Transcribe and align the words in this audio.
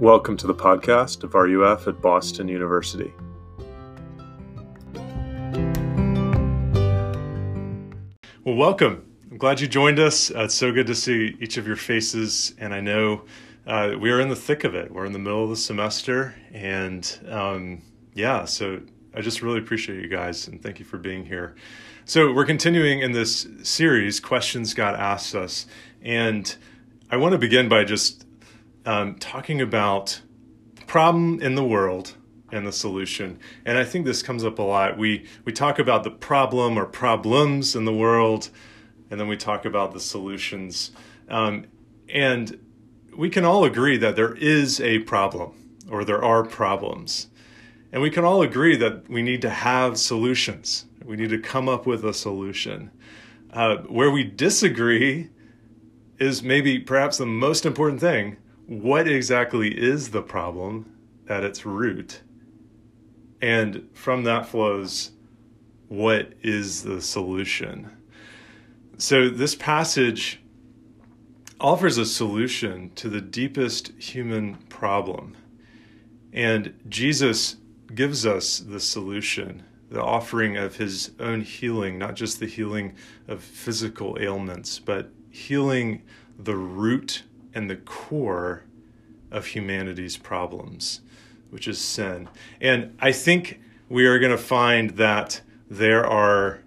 Welcome 0.00 0.36
to 0.36 0.46
the 0.46 0.54
podcast 0.54 1.24
of 1.24 1.34
RUF 1.34 1.88
at 1.88 2.00
Boston 2.00 2.46
University. 2.46 3.12
Well, 8.44 8.54
welcome. 8.54 9.04
I'm 9.28 9.38
glad 9.38 9.60
you 9.60 9.66
joined 9.66 9.98
us. 9.98 10.30
Uh, 10.30 10.44
it's 10.44 10.54
so 10.54 10.70
good 10.70 10.86
to 10.86 10.94
see 10.94 11.36
each 11.40 11.56
of 11.56 11.66
your 11.66 11.74
faces, 11.74 12.54
and 12.58 12.72
I 12.72 12.80
know 12.80 13.24
uh, 13.66 13.96
we 13.98 14.12
are 14.12 14.20
in 14.20 14.28
the 14.28 14.36
thick 14.36 14.62
of 14.62 14.76
it. 14.76 14.92
We're 14.92 15.04
in 15.04 15.12
the 15.12 15.18
middle 15.18 15.42
of 15.42 15.50
the 15.50 15.56
semester, 15.56 16.32
and 16.52 17.18
um, 17.28 17.82
yeah, 18.14 18.44
so 18.44 18.80
I 19.16 19.20
just 19.20 19.42
really 19.42 19.58
appreciate 19.58 20.00
you 20.00 20.08
guys, 20.08 20.46
and 20.46 20.62
thank 20.62 20.78
you 20.78 20.84
for 20.84 20.98
being 20.98 21.26
here. 21.26 21.56
So, 22.04 22.32
we're 22.32 22.46
continuing 22.46 23.00
in 23.00 23.10
this 23.10 23.48
series, 23.64 24.20
Questions 24.20 24.74
God 24.74 24.94
Asks 24.94 25.34
Us, 25.34 25.66
and 26.02 26.54
I 27.10 27.16
want 27.16 27.32
to 27.32 27.38
begin 27.38 27.68
by 27.68 27.82
just 27.82 28.27
um, 28.88 29.16
talking 29.16 29.60
about 29.60 30.22
the 30.76 30.84
problem 30.86 31.42
in 31.42 31.56
the 31.56 31.62
world 31.62 32.14
and 32.50 32.66
the 32.66 32.72
solution. 32.72 33.38
And 33.66 33.76
I 33.76 33.84
think 33.84 34.06
this 34.06 34.22
comes 34.22 34.44
up 34.44 34.58
a 34.58 34.62
lot. 34.62 34.96
We 34.96 35.26
we 35.44 35.52
talk 35.52 35.78
about 35.78 36.04
the 36.04 36.10
problem 36.10 36.78
or 36.78 36.86
problems 36.86 37.76
in 37.76 37.84
the 37.84 37.92
world, 37.92 38.48
and 39.10 39.20
then 39.20 39.28
we 39.28 39.36
talk 39.36 39.66
about 39.66 39.92
the 39.92 40.00
solutions. 40.00 40.92
Um, 41.28 41.66
and 42.08 42.58
we 43.14 43.28
can 43.28 43.44
all 43.44 43.62
agree 43.62 43.98
that 43.98 44.16
there 44.16 44.34
is 44.34 44.80
a 44.80 45.00
problem 45.00 45.52
or 45.90 46.02
there 46.02 46.24
are 46.24 46.42
problems. 46.42 47.26
And 47.92 48.00
we 48.00 48.08
can 48.08 48.24
all 48.24 48.40
agree 48.40 48.76
that 48.76 49.06
we 49.10 49.20
need 49.20 49.42
to 49.42 49.50
have 49.50 49.98
solutions. 49.98 50.86
We 51.04 51.16
need 51.16 51.28
to 51.30 51.38
come 51.38 51.68
up 51.68 51.86
with 51.86 52.06
a 52.06 52.14
solution. 52.14 52.90
Uh, 53.52 53.78
where 53.88 54.10
we 54.10 54.24
disagree 54.24 55.28
is 56.18 56.42
maybe 56.42 56.78
perhaps 56.78 57.18
the 57.18 57.26
most 57.26 57.66
important 57.66 58.00
thing 58.00 58.38
what 58.68 59.08
exactly 59.08 59.70
is 59.70 60.10
the 60.10 60.20
problem 60.20 60.94
at 61.26 61.42
its 61.42 61.64
root? 61.64 62.20
And 63.40 63.88
from 63.94 64.24
that 64.24 64.46
flows 64.46 65.12
what 65.88 66.34
is 66.42 66.82
the 66.82 67.00
solution? 67.00 67.90
So, 68.98 69.30
this 69.30 69.54
passage 69.54 70.42
offers 71.58 71.96
a 71.96 72.04
solution 72.04 72.90
to 72.96 73.08
the 73.08 73.22
deepest 73.22 73.88
human 73.98 74.56
problem. 74.68 75.34
And 76.34 76.74
Jesus 76.90 77.56
gives 77.94 78.26
us 78.26 78.58
the 78.58 78.80
solution, 78.80 79.62
the 79.90 80.02
offering 80.02 80.58
of 80.58 80.76
his 80.76 81.12
own 81.18 81.40
healing, 81.40 81.98
not 81.98 82.16
just 82.16 82.38
the 82.38 82.46
healing 82.46 82.96
of 83.28 83.42
physical 83.42 84.18
ailments, 84.20 84.78
but 84.78 85.10
healing 85.30 86.02
the 86.38 86.54
root 86.56 87.22
and 87.54 87.68
the 87.68 87.76
core 87.76 88.64
of 89.30 89.46
humanity's 89.46 90.16
problems, 90.16 91.00
which 91.50 91.68
is 91.68 91.78
sin. 91.78 92.28
And 92.60 92.96
I 93.00 93.12
think 93.12 93.60
we 93.88 94.06
are 94.06 94.18
going 94.18 94.32
to 94.32 94.38
find 94.38 94.90
that 94.90 95.40
there 95.70 96.06
are 96.06 96.62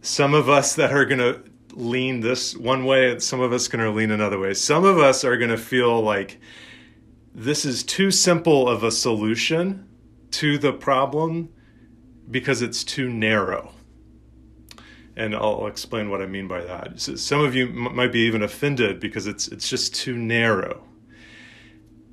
some 0.00 0.34
of 0.34 0.48
us 0.48 0.74
that 0.74 0.92
are 0.92 1.04
going 1.04 1.18
to 1.18 1.42
lean 1.74 2.20
this 2.20 2.56
one 2.56 2.84
way, 2.84 3.10
and 3.10 3.22
some 3.22 3.40
of 3.40 3.52
us 3.52 3.68
going 3.68 3.84
to 3.84 3.90
lean 3.90 4.10
another 4.10 4.38
way. 4.38 4.54
Some 4.54 4.84
of 4.84 4.98
us 4.98 5.24
are 5.24 5.36
going 5.36 5.50
to 5.50 5.58
feel 5.58 6.00
like 6.00 6.40
this 7.34 7.64
is 7.64 7.82
too 7.82 8.10
simple 8.10 8.68
of 8.68 8.82
a 8.82 8.90
solution 8.90 9.86
to 10.32 10.56
the 10.58 10.72
problem 10.72 11.50
because 12.30 12.62
it's 12.62 12.82
too 12.82 13.10
narrow 13.10 13.72
and 15.16 15.34
I'll 15.34 15.66
explain 15.66 16.10
what 16.10 16.20
I 16.20 16.26
mean 16.26 16.46
by 16.46 16.62
that. 16.62 17.00
So 17.00 17.14
some 17.16 17.44
of 17.44 17.54
you 17.54 17.68
m- 17.68 17.94
might 17.94 18.12
be 18.12 18.20
even 18.20 18.42
offended 18.42 19.00
because 19.00 19.26
it's 19.26 19.48
it's 19.48 19.68
just 19.68 19.94
too 19.94 20.16
narrow. 20.16 20.84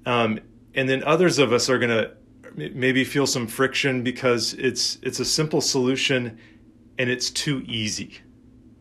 Um, 0.06 0.40
and 0.73 0.88
then 0.88 1.04
others 1.04 1.40
of 1.40 1.54
us 1.54 1.70
are 1.70 1.78
going 1.78 1.90
to 1.90 2.12
maybe 2.56 3.03
feel 3.03 3.28
some 3.28 3.47
friction 3.47 4.03
because 4.03 4.53
it's 4.53 4.97
it's 5.02 5.19
a 5.19 5.25
simple 5.25 5.62
solution 5.62 6.38
and 6.97 7.09
it's 7.09 7.30
too 7.30 7.63
easy. 7.68 8.19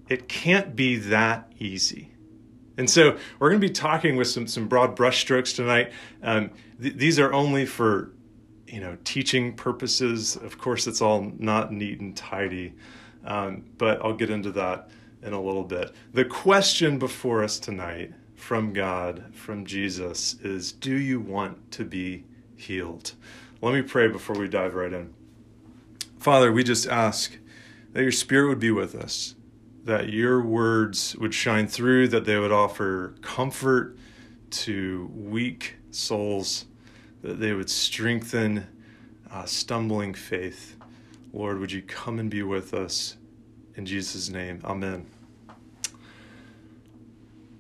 It 0.09 0.28
can't 0.28 0.77
be 0.77 0.97
that 0.97 1.53
easy. 1.59 2.12
And 2.77 2.88
so 2.88 3.16
we're 3.38 3.50
going 3.50 3.61
to 3.61 3.66
be 3.66 3.72
talking 3.72 4.16
with 4.16 4.28
some 4.28 4.47
some 4.47 4.69
broad 4.69 4.97
brushstrokes 4.97 5.55
tonight. 5.55 5.93
Um, 6.22 6.50
th- 6.81 6.94
these 6.94 7.19
are 7.19 7.32
only 7.32 7.66
for 7.66 8.12
you 8.66 8.81
know 8.81 8.97
teaching 9.05 9.55
purposes. 9.55 10.37
Of 10.37 10.59
course, 10.59 10.87
it's 10.87 11.03
all 11.03 11.32
not 11.38 11.72
neat 11.72 12.00
and 12.00 12.16
tidy. 12.16 12.75
Um, 13.25 13.65
but 13.78 14.03
I'll 14.05 14.15
get 14.15 14.31
into 14.31 14.50
that 14.53 14.91
in 15.22 15.33
a 15.33 15.41
little 15.41 15.65
bit. 15.65 15.94
The 16.12 16.25
question 16.25 16.99
before 16.99 17.44
us 17.44 17.59
tonight 17.59 18.12
from 18.34 18.72
God, 18.72 19.25
from 19.34 19.65
Jesus, 19.65 20.34
is 20.43 20.72
Do 20.72 20.97
you 20.97 21.21
want 21.21 21.71
to 21.72 21.84
be 21.84 22.25
healed? 22.56 23.12
Let 23.61 23.75
me 23.75 23.82
pray 23.82 24.09
before 24.09 24.37
we 24.37 24.49
dive 24.49 24.75
right 24.75 24.93
in. 24.93 25.15
Father, 26.19 26.53
we 26.53 26.65
just 26.65 26.88
ask 26.88 27.37
that 27.93 28.03
your 28.03 28.12
Spirit 28.12 28.49
would 28.49 28.59
be 28.59 28.71
with 28.71 28.94
us, 28.94 29.37
that 29.84 30.09
your 30.09 30.43
words 30.43 31.16
would 31.16 31.34
shine 31.34 31.69
through, 31.69 32.09
that 32.09 32.25
they 32.25 32.38
would 32.38 32.53
offer 32.53 33.15
comfort 33.22 33.97
to 34.50 35.11
weak 35.15 35.77
souls, 35.91 36.66
that 37.22 37.38
they 37.38 37.53
would 37.53 37.71
strengthen 37.71 38.66
uh, 39.31 39.44
stumbling 39.44 40.15
faith. 40.15 40.77
Lord, 41.32 41.60
would 41.60 41.72
you 41.72 41.82
come 41.82 42.19
and 42.19 42.31
be 42.31 42.43
with 42.43 42.75
us? 42.75 43.16
In 43.75 43.87
Jesus' 43.87 44.28
name, 44.28 44.60
amen. 44.65 45.06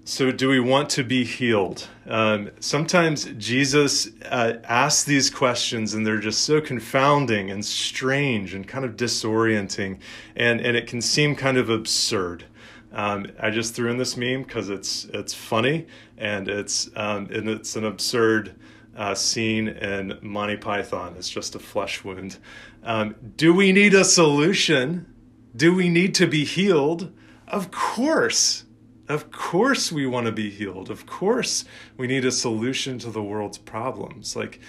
So, 0.04 0.30
do 0.30 0.48
we 0.48 0.60
want 0.60 0.90
to 0.90 1.04
be 1.04 1.24
healed? 1.24 1.88
Um, 2.06 2.50
sometimes 2.60 3.24
Jesus 3.38 4.10
uh, 4.26 4.54
asks 4.64 5.04
these 5.04 5.30
questions 5.30 5.94
and 5.94 6.04
they're 6.04 6.18
just 6.18 6.42
so 6.42 6.60
confounding 6.60 7.50
and 7.50 7.64
strange 7.64 8.52
and 8.52 8.66
kind 8.66 8.84
of 8.84 8.96
disorienting, 8.96 10.00
and, 10.36 10.60
and 10.60 10.76
it 10.76 10.86
can 10.86 11.00
seem 11.00 11.34
kind 11.34 11.56
of 11.56 11.70
absurd. 11.70 12.44
Um, 12.92 13.26
I 13.40 13.50
just 13.50 13.74
threw 13.74 13.90
in 13.90 13.96
this 13.96 14.16
meme 14.18 14.42
because 14.42 14.68
it's 14.68 15.06
it's 15.06 15.32
funny 15.32 15.86
and 16.18 16.46
it's 16.46 16.90
um, 16.94 17.28
and 17.32 17.48
it's 17.48 17.74
an 17.76 17.84
absurd 17.84 18.54
uh, 18.96 19.14
scene 19.14 19.68
in 19.68 20.18
Monty 20.20 20.56
Python. 20.56 21.14
It's 21.16 21.30
just 21.30 21.54
a 21.54 21.58
flesh 21.58 22.04
wound. 22.04 22.38
Um, 22.82 23.14
do 23.36 23.54
we 23.54 23.72
need 23.72 23.94
a 23.94 24.04
solution? 24.04 25.06
Do 25.54 25.74
we 25.74 25.88
need 25.88 26.14
to 26.16 26.26
be 26.26 26.44
healed? 26.44 27.12
Of 27.46 27.70
course. 27.70 28.64
Of 29.08 29.30
course, 29.30 29.92
we 29.92 30.06
want 30.06 30.26
to 30.26 30.32
be 30.32 30.50
healed. 30.50 30.90
Of 30.90 31.06
course, 31.06 31.64
we 31.96 32.06
need 32.06 32.24
a 32.24 32.32
solution 32.32 32.98
to 33.00 33.10
the 33.10 33.22
world's 33.22 33.58
problems. 33.58 34.34
Like, 34.34 34.60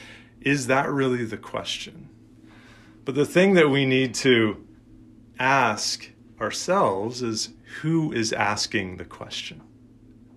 is 0.42 0.68
that 0.68 0.90
really 0.90 1.24
the 1.24 1.38
question? 1.38 2.10
But 3.06 3.16
the 3.16 3.26
thing 3.26 3.54
that 3.54 3.70
we 3.70 3.86
need 3.86 4.14
to 4.16 4.66
ask 5.40 6.10
ourselves 6.40 7.22
is 7.22 7.50
who 7.82 8.12
is 8.12 8.34
asking 8.34 8.98
the 8.98 9.06
question? 9.06 9.62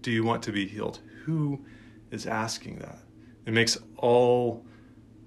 Do 0.03 0.11
you 0.11 0.25
want 0.25 0.43
to 0.45 0.53
be 0.53 0.67
healed? 0.67 1.01
Who 1.25 1.65
is 2.11 2.27
asking 2.27 2.79
that? 2.79 3.01
It 3.45 3.53
makes 3.53 3.77
all 3.97 4.65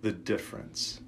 the 0.01 0.11
difference. 0.11 1.01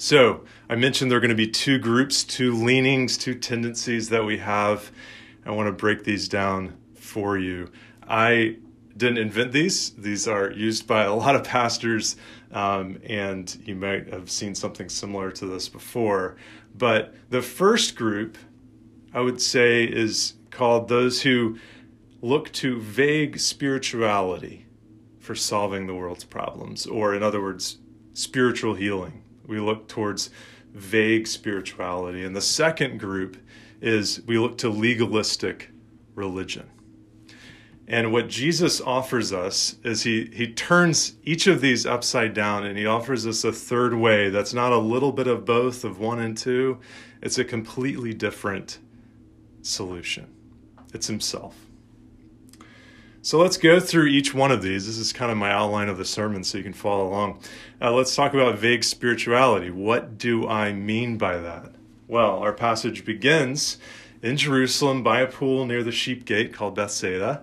So, 0.00 0.44
I 0.70 0.76
mentioned 0.76 1.10
there 1.10 1.18
are 1.18 1.20
going 1.20 1.30
to 1.30 1.34
be 1.34 1.48
two 1.48 1.76
groups, 1.76 2.22
two 2.22 2.54
leanings, 2.54 3.18
two 3.18 3.34
tendencies 3.34 4.10
that 4.10 4.24
we 4.24 4.38
have. 4.38 4.92
I 5.44 5.50
want 5.50 5.66
to 5.66 5.72
break 5.72 6.04
these 6.04 6.28
down 6.28 6.76
for 6.94 7.36
you. 7.36 7.72
I 8.06 8.58
didn't 8.96 9.18
invent 9.18 9.50
these, 9.50 9.90
these 9.90 10.28
are 10.28 10.52
used 10.52 10.86
by 10.86 11.02
a 11.02 11.12
lot 11.12 11.34
of 11.34 11.42
pastors, 11.42 12.14
um, 12.52 13.00
and 13.04 13.60
you 13.64 13.74
might 13.74 14.06
have 14.12 14.30
seen 14.30 14.54
something 14.54 14.88
similar 14.88 15.32
to 15.32 15.46
this 15.46 15.68
before. 15.68 16.36
But 16.76 17.12
the 17.30 17.42
first 17.42 17.96
group, 17.96 18.38
I 19.12 19.20
would 19.20 19.42
say, 19.42 19.82
is 19.82 20.34
called 20.52 20.86
those 20.86 21.22
who 21.22 21.58
look 22.22 22.52
to 22.52 22.78
vague 22.78 23.40
spirituality 23.40 24.64
for 25.18 25.34
solving 25.34 25.88
the 25.88 25.94
world's 25.96 26.22
problems, 26.22 26.86
or 26.86 27.16
in 27.16 27.24
other 27.24 27.42
words, 27.42 27.78
spiritual 28.14 28.74
healing 28.74 29.24
we 29.48 29.58
look 29.58 29.88
towards 29.88 30.30
vague 30.72 31.26
spirituality. 31.26 32.22
And 32.22 32.36
the 32.36 32.40
second 32.40 33.00
group 33.00 33.36
is 33.80 34.22
we 34.26 34.38
look 34.38 34.58
to 34.58 34.68
legalistic 34.68 35.70
religion. 36.14 36.68
And 37.88 38.12
what 38.12 38.28
Jesus 38.28 38.82
offers 38.82 39.32
us 39.32 39.76
is 39.82 40.02
he, 40.02 40.30
he 40.34 40.52
turns 40.52 41.14
each 41.24 41.46
of 41.46 41.62
these 41.62 41.86
upside 41.86 42.34
down 42.34 42.66
and 42.66 42.76
he 42.76 42.84
offers 42.84 43.26
us 43.26 43.44
a 43.44 43.52
third 43.52 43.94
way 43.94 44.28
that's 44.28 44.52
not 44.52 44.72
a 44.72 44.78
little 44.78 45.10
bit 45.10 45.26
of 45.26 45.46
both, 45.46 45.84
of 45.84 45.98
one 45.98 46.18
and 46.18 46.36
two. 46.36 46.78
It's 47.22 47.38
a 47.38 47.44
completely 47.44 48.12
different 48.12 48.78
solution. 49.62 50.26
It's 50.92 51.06
himself. 51.06 51.67
So 53.20 53.38
let's 53.38 53.56
go 53.56 53.80
through 53.80 54.06
each 54.06 54.32
one 54.32 54.52
of 54.52 54.62
these. 54.62 54.86
This 54.86 54.96
is 54.96 55.12
kind 55.12 55.30
of 55.32 55.36
my 55.36 55.50
outline 55.50 55.88
of 55.88 55.98
the 55.98 56.04
sermon 56.04 56.44
so 56.44 56.56
you 56.56 56.64
can 56.64 56.72
follow 56.72 57.08
along. 57.08 57.40
Uh, 57.82 57.92
let's 57.92 58.14
talk 58.14 58.32
about 58.32 58.58
vague 58.58 58.84
spirituality. 58.84 59.70
What 59.70 60.18
do 60.18 60.46
I 60.46 60.72
mean 60.72 61.18
by 61.18 61.38
that? 61.38 61.72
Well, 62.06 62.38
our 62.38 62.52
passage 62.52 63.04
begins 63.04 63.78
in 64.22 64.36
Jerusalem 64.36 65.02
by 65.02 65.20
a 65.20 65.26
pool 65.26 65.66
near 65.66 65.82
the 65.82 65.92
sheep 65.92 66.24
gate 66.24 66.52
called 66.52 66.76
Bethsaida. 66.76 67.42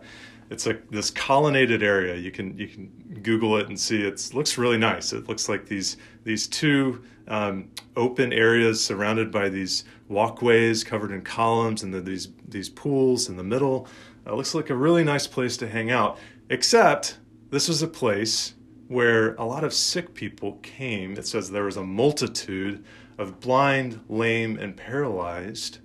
it's 0.50 0.66
a 0.66 0.78
this 0.90 1.12
colonnaded 1.12 1.84
area. 1.84 2.16
You 2.16 2.32
can 2.32 2.58
you 2.58 2.68
can 2.68 3.20
Google 3.22 3.58
it 3.58 3.68
and 3.68 3.80
see 3.80 4.02
it 4.02 4.34
looks 4.34 4.58
really 4.58 4.78
nice. 4.78 5.12
It 5.14 5.28
looks 5.28 5.50
like 5.50 5.68
these 5.68 5.98
these 6.24 6.48
two 6.48 7.04
um, 7.28 7.70
open 7.96 8.32
areas 8.32 8.84
surrounded 8.84 9.32
by 9.32 9.50
these 9.50 9.84
walkways 10.08 10.84
covered 10.84 11.12
in 11.12 11.22
columns, 11.22 11.84
and 11.84 11.94
these 12.06 12.30
these 12.48 12.70
pools 12.70 13.30
in 13.30 13.38
the 13.38 13.44
middle. 13.44 13.88
It 14.26 14.34
looks 14.34 14.56
like 14.56 14.70
a 14.70 14.76
really 14.76 15.04
nice 15.04 15.28
place 15.28 15.56
to 15.58 15.68
hang 15.68 15.92
out. 15.92 16.18
Except 16.50 17.20
this 17.50 17.68
was 17.68 17.82
a 17.82 17.88
place 17.88 18.54
where 18.88 19.36
a 19.36 19.46
lot 19.46 19.64
of 19.64 19.74
sick 19.74 20.14
people 20.14 20.54
came. 20.64 21.14
It 21.14 21.28
says 21.28 21.50
there 21.50 21.64
was 21.64 21.78
a 21.78 21.84
multitude 21.84 22.84
of 23.18 23.40
blind, 23.40 24.02
lame, 24.10 24.58
and 24.58 24.76
paralyzed. 24.76 25.80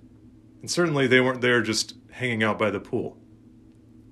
And 0.61 0.69
certainly 0.69 1.07
they 1.07 1.21
weren't 1.21 1.41
there 1.41 1.61
just 1.61 1.95
hanging 2.11 2.43
out 2.43 2.59
by 2.59 2.69
the 2.69 2.79
pool. 2.79 3.17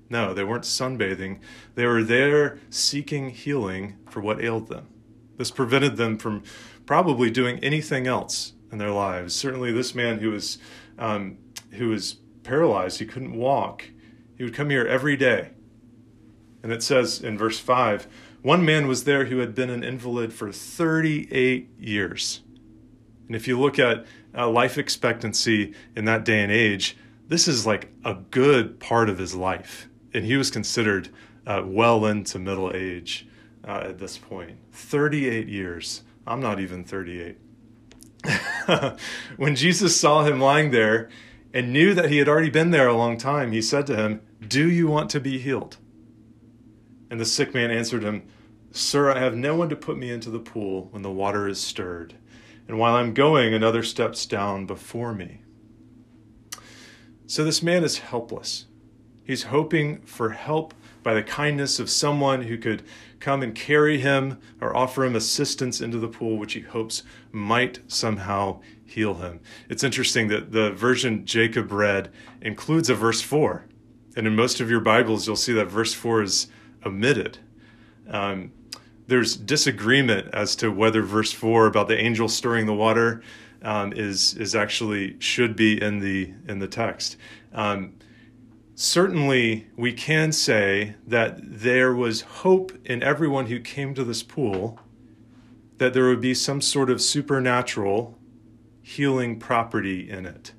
No, 0.08 0.34
they 0.34 0.42
weren't 0.42 0.64
sunbathing. 0.64 1.38
They 1.76 1.86
were 1.86 2.02
there 2.02 2.58
seeking 2.68 3.30
healing 3.30 3.96
for 4.08 4.20
what 4.20 4.42
ailed 4.42 4.68
them. 4.68 4.88
This 5.36 5.52
prevented 5.52 5.96
them 5.96 6.18
from 6.18 6.42
probably 6.84 7.30
doing 7.30 7.60
anything 7.60 8.08
else 8.08 8.54
in 8.72 8.78
their 8.78 8.90
lives. 8.90 9.34
Certainly, 9.34 9.72
this 9.72 9.94
man 9.94 10.18
who 10.18 10.30
was 10.30 10.58
um, 10.98 11.38
who 11.72 11.88
was 11.90 12.16
paralyzed, 12.42 12.98
he 12.98 13.06
couldn't 13.06 13.36
walk. 13.36 13.84
He 14.40 14.44
would 14.44 14.54
come 14.54 14.70
here 14.70 14.86
every 14.86 15.18
day. 15.18 15.50
And 16.62 16.72
it 16.72 16.82
says 16.82 17.20
in 17.20 17.36
verse 17.36 17.58
five, 17.58 18.08
one 18.40 18.64
man 18.64 18.86
was 18.86 19.04
there 19.04 19.26
who 19.26 19.40
had 19.40 19.54
been 19.54 19.68
an 19.68 19.84
invalid 19.84 20.32
for 20.32 20.50
38 20.50 21.68
years. 21.78 22.40
And 23.26 23.36
if 23.36 23.46
you 23.46 23.60
look 23.60 23.78
at 23.78 24.06
uh, 24.34 24.48
life 24.48 24.78
expectancy 24.78 25.74
in 25.94 26.06
that 26.06 26.24
day 26.24 26.42
and 26.42 26.50
age, 26.50 26.96
this 27.28 27.46
is 27.46 27.66
like 27.66 27.92
a 28.02 28.14
good 28.14 28.80
part 28.80 29.10
of 29.10 29.18
his 29.18 29.34
life 29.34 29.90
and 30.14 30.24
he 30.24 30.38
was 30.38 30.50
considered 30.50 31.10
uh, 31.46 31.60
well 31.62 32.06
into 32.06 32.38
middle 32.38 32.72
age 32.74 33.28
uh, 33.68 33.82
at 33.88 33.98
this 33.98 34.16
point 34.16 34.56
38 34.72 35.48
years. 35.48 36.02
I'm 36.26 36.40
not 36.40 36.58
even 36.60 36.82
38. 36.82 37.36
when 39.36 39.54
Jesus 39.54 40.00
saw 40.00 40.24
him 40.24 40.40
lying 40.40 40.70
there 40.70 41.10
and 41.52 41.72
knew 41.72 41.94
that 41.94 42.10
he 42.10 42.18
had 42.18 42.28
already 42.28 42.50
been 42.50 42.70
there 42.70 42.88
a 42.88 42.96
long 42.96 43.16
time, 43.16 43.52
he 43.52 43.62
said 43.62 43.86
to 43.88 43.96
him, 43.96 44.20
Do 44.46 44.70
you 44.70 44.86
want 44.86 45.10
to 45.10 45.20
be 45.20 45.38
healed? 45.38 45.78
And 47.10 47.20
the 47.20 47.24
sick 47.24 47.54
man 47.54 47.70
answered 47.70 48.02
him, 48.02 48.22
Sir, 48.70 49.10
I 49.10 49.18
have 49.18 49.34
no 49.34 49.56
one 49.56 49.68
to 49.68 49.76
put 49.76 49.98
me 49.98 50.10
into 50.10 50.30
the 50.30 50.38
pool 50.38 50.88
when 50.92 51.02
the 51.02 51.10
water 51.10 51.48
is 51.48 51.60
stirred, 51.60 52.14
and 52.68 52.78
while 52.78 52.94
I'm 52.94 53.14
going, 53.14 53.52
another 53.52 53.82
steps 53.82 54.26
down 54.26 54.64
before 54.64 55.12
me. 55.12 55.42
So 57.26 57.44
this 57.44 57.62
man 57.62 57.82
is 57.82 57.98
helpless. 57.98 58.66
He's 59.24 59.44
hoping 59.44 60.02
for 60.02 60.30
help 60.30 60.74
by 61.02 61.14
the 61.14 61.22
kindness 61.22 61.80
of 61.80 61.90
someone 61.90 62.42
who 62.42 62.58
could 62.58 62.82
come 63.20 63.42
and 63.42 63.54
carry 63.54 64.00
him 64.00 64.38
or 64.60 64.74
offer 64.74 65.04
him 65.04 65.14
assistance 65.14 65.80
into 65.80 65.98
the 65.98 66.08
pool, 66.08 66.38
which 66.38 66.54
he 66.54 66.60
hopes 66.60 67.02
might 67.30 67.80
somehow 67.86 68.60
heal 68.84 69.14
him. 69.14 69.40
It's 69.68 69.84
interesting 69.84 70.28
that 70.28 70.52
the 70.52 70.72
version 70.72 71.24
Jacob 71.24 71.70
read 71.70 72.10
includes 72.40 72.90
a 72.90 72.94
verse 72.94 73.20
4. 73.20 73.66
And 74.16 74.26
in 74.26 74.34
most 74.34 74.60
of 74.60 74.68
your 74.68 74.80
Bibles, 74.80 75.26
you'll 75.26 75.36
see 75.36 75.52
that 75.52 75.66
verse 75.66 75.94
4 75.94 76.22
is 76.22 76.48
omitted. 76.84 77.38
Um, 78.08 78.52
there's 79.06 79.36
disagreement 79.36 80.32
as 80.32 80.56
to 80.56 80.70
whether 80.70 81.02
verse 81.02 81.32
4 81.32 81.66
about 81.66 81.88
the 81.88 81.98
angel 81.98 82.28
stirring 82.28 82.66
the 82.66 82.74
water 82.74 83.22
um, 83.62 83.92
is, 83.92 84.34
is 84.34 84.54
actually 84.54 85.16
should 85.20 85.54
be 85.54 85.80
in 85.80 86.00
the, 86.00 86.32
in 86.48 86.58
the 86.58 86.66
text. 86.66 87.16
Um, 87.52 87.94
certainly 88.80 89.66
we 89.76 89.92
can 89.92 90.32
say 90.32 90.94
that 91.06 91.38
there 91.42 91.94
was 91.94 92.22
hope 92.22 92.72
in 92.86 93.02
everyone 93.02 93.44
who 93.46 93.60
came 93.60 93.92
to 93.92 94.02
this 94.02 94.22
pool 94.22 94.78
that 95.76 95.92
there 95.92 96.08
would 96.08 96.20
be 96.20 96.32
some 96.32 96.62
sort 96.62 96.88
of 96.88 97.00
supernatural 97.02 98.18
healing 98.80 99.38
property 99.38 100.08
in 100.08 100.24
it. 100.24 100.54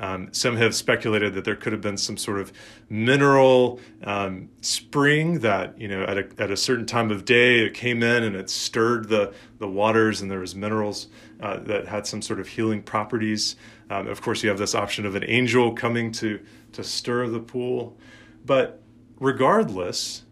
Um, 0.00 0.30
some 0.32 0.56
have 0.56 0.74
speculated 0.74 1.34
that 1.34 1.44
there 1.44 1.54
could 1.54 1.72
have 1.72 1.80
been 1.80 1.96
some 1.96 2.16
sort 2.16 2.40
of 2.40 2.52
mineral 2.88 3.78
um, 4.02 4.48
spring 4.60 5.38
that, 5.38 5.80
you 5.80 5.86
know, 5.86 6.02
at 6.02 6.18
a, 6.18 6.28
at 6.38 6.50
a 6.50 6.56
certain 6.56 6.86
time 6.86 7.12
of 7.12 7.24
day 7.24 7.60
it 7.60 7.74
came 7.74 8.02
in 8.02 8.24
and 8.24 8.34
it 8.34 8.50
stirred 8.50 9.08
the, 9.08 9.32
the 9.58 9.68
waters 9.68 10.20
and 10.20 10.28
there 10.28 10.40
was 10.40 10.56
minerals 10.56 11.06
uh, 11.40 11.58
that 11.60 11.86
had 11.86 12.04
some 12.04 12.20
sort 12.20 12.40
of 12.40 12.48
healing 12.48 12.82
properties. 12.82 13.54
Um, 13.90 14.08
of 14.08 14.22
course, 14.22 14.42
you 14.42 14.48
have 14.48 14.58
this 14.58 14.74
option 14.74 15.06
of 15.06 15.14
an 15.14 15.24
angel 15.24 15.72
coming 15.72 16.10
to 16.12 16.40
to 16.72 16.84
stir 16.84 17.28
the 17.28 17.40
pool. 17.40 17.96
But 18.44 18.82
regardless, 19.18 20.24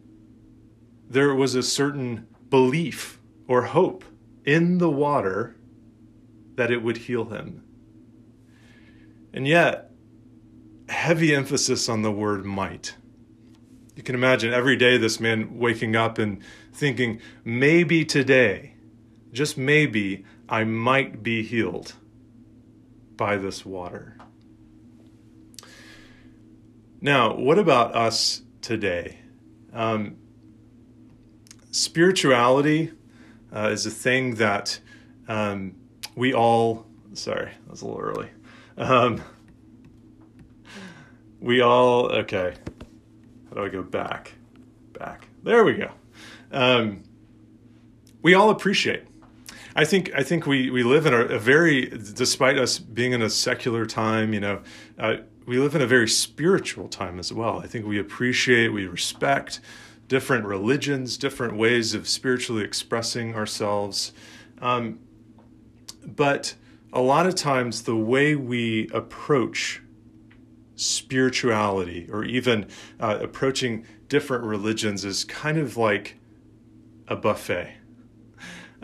there 1.09 1.35
was 1.35 1.55
a 1.55 1.63
certain 1.63 2.27
belief 2.51 3.19
or 3.47 3.63
hope 3.63 4.05
in 4.45 4.79
the 4.79 4.91
water 4.91 5.57
that 6.57 6.71
it 6.71 6.83
would 6.83 6.99
heal 6.99 7.27
him. 7.27 7.63
And 9.33 9.47
yet, 9.47 9.91
heavy 10.89 11.35
emphasis 11.35 11.89
on 11.89 12.03
the 12.03 12.13
word 12.13 12.45
might. 12.45 12.97
You 13.97 14.03
can 14.03 14.15
imagine 14.15 14.53
every 14.53 14.77
day 14.77 14.97
this 14.97 15.21
man 15.21 15.59
waking 15.59 15.97
up 15.97 16.19
and 16.19 16.43
thinking, 16.73 17.21
maybe 17.45 18.05
today, 18.05 18.75
just 19.33 19.57
maybe, 19.57 20.25
I 20.49 20.65
might 20.65 21.23
be 21.23 21.43
healed 21.43 21.95
by 23.17 23.37
this 23.37 23.65
water. 23.65 24.17
Now, 27.01 27.35
what 27.35 27.59
about 27.59 27.95
us 27.95 28.43
today? 28.61 29.19
Um, 29.73 30.17
spirituality 31.71 32.93
uh, 33.55 33.71
is 33.73 33.87
a 33.87 33.91
thing 33.91 34.37
that 34.37 34.79
um, 35.29 35.75
we 36.15 36.33
all, 36.33 36.87
sorry, 37.15 37.51
that 37.51 37.71
was 37.71 37.83
a 37.83 37.87
little 37.87 38.01
early. 38.01 38.29
Um, 38.77 39.21
we 41.41 41.61
all, 41.61 42.07
okay, 42.13 42.55
how 43.49 43.57
do 43.57 43.65
I 43.65 43.69
go 43.69 43.83
back? 43.83 44.33
Back. 44.93 45.27
There 45.43 45.65
we 45.65 45.75
go. 45.75 45.91
Um, 46.53 47.03
we 48.23 48.35
all 48.35 48.51
appreciate. 48.51 49.05
I 49.75 49.85
think 49.85 50.11
I 50.15 50.23
think 50.23 50.47
we, 50.47 50.71
we 50.71 50.83
live 50.83 51.07
in 51.07 51.15
a, 51.15 51.21
a, 51.21 51.39
very, 51.39 51.87
despite 51.87 52.59
us 52.59 52.79
being 52.79 53.13
in 53.13 53.23
a 53.23 53.31
secular 53.31 53.87
time, 53.87 54.35
you 54.35 54.41
know, 54.41 54.61
uh, 54.99 55.17
we 55.47 55.59
live 55.59 55.75
in 55.75 55.83
a 55.83 55.87
very 55.87 56.09
spiritual 56.09 56.89
time 56.89 57.19
as 57.19 57.33
well. 57.33 57.59
I 57.59 57.67
think 57.67 57.87
we 57.87 57.99
appreciate, 57.99 58.69
we 58.69 58.87
respect 58.87 59.61
different 60.09 60.45
religions, 60.45 61.17
different 61.17 61.57
ways 61.57 61.95
of 61.95 62.07
spiritually 62.07 62.63
expressing 62.63 63.35
ourselves. 63.35 64.13
Um, 64.61 65.01
but 66.05 66.55
a 66.93 67.01
lot 67.01 67.27
of 67.27 67.35
times, 67.35 67.85
the 67.85 67.97
way 67.97 68.35
we 68.35 68.89
approach 68.93 69.81
spirituality 70.77 72.09
or 72.13 72.25
even 72.25 72.67
uh, 73.01 73.19
approaching 73.23 73.87
different 74.09 74.45
religions 74.45 75.05
is 75.05 75.25
kind 75.25 75.57
of 75.57 75.77
like 75.77 76.19
a 77.09 77.17
buffet. 77.17 77.77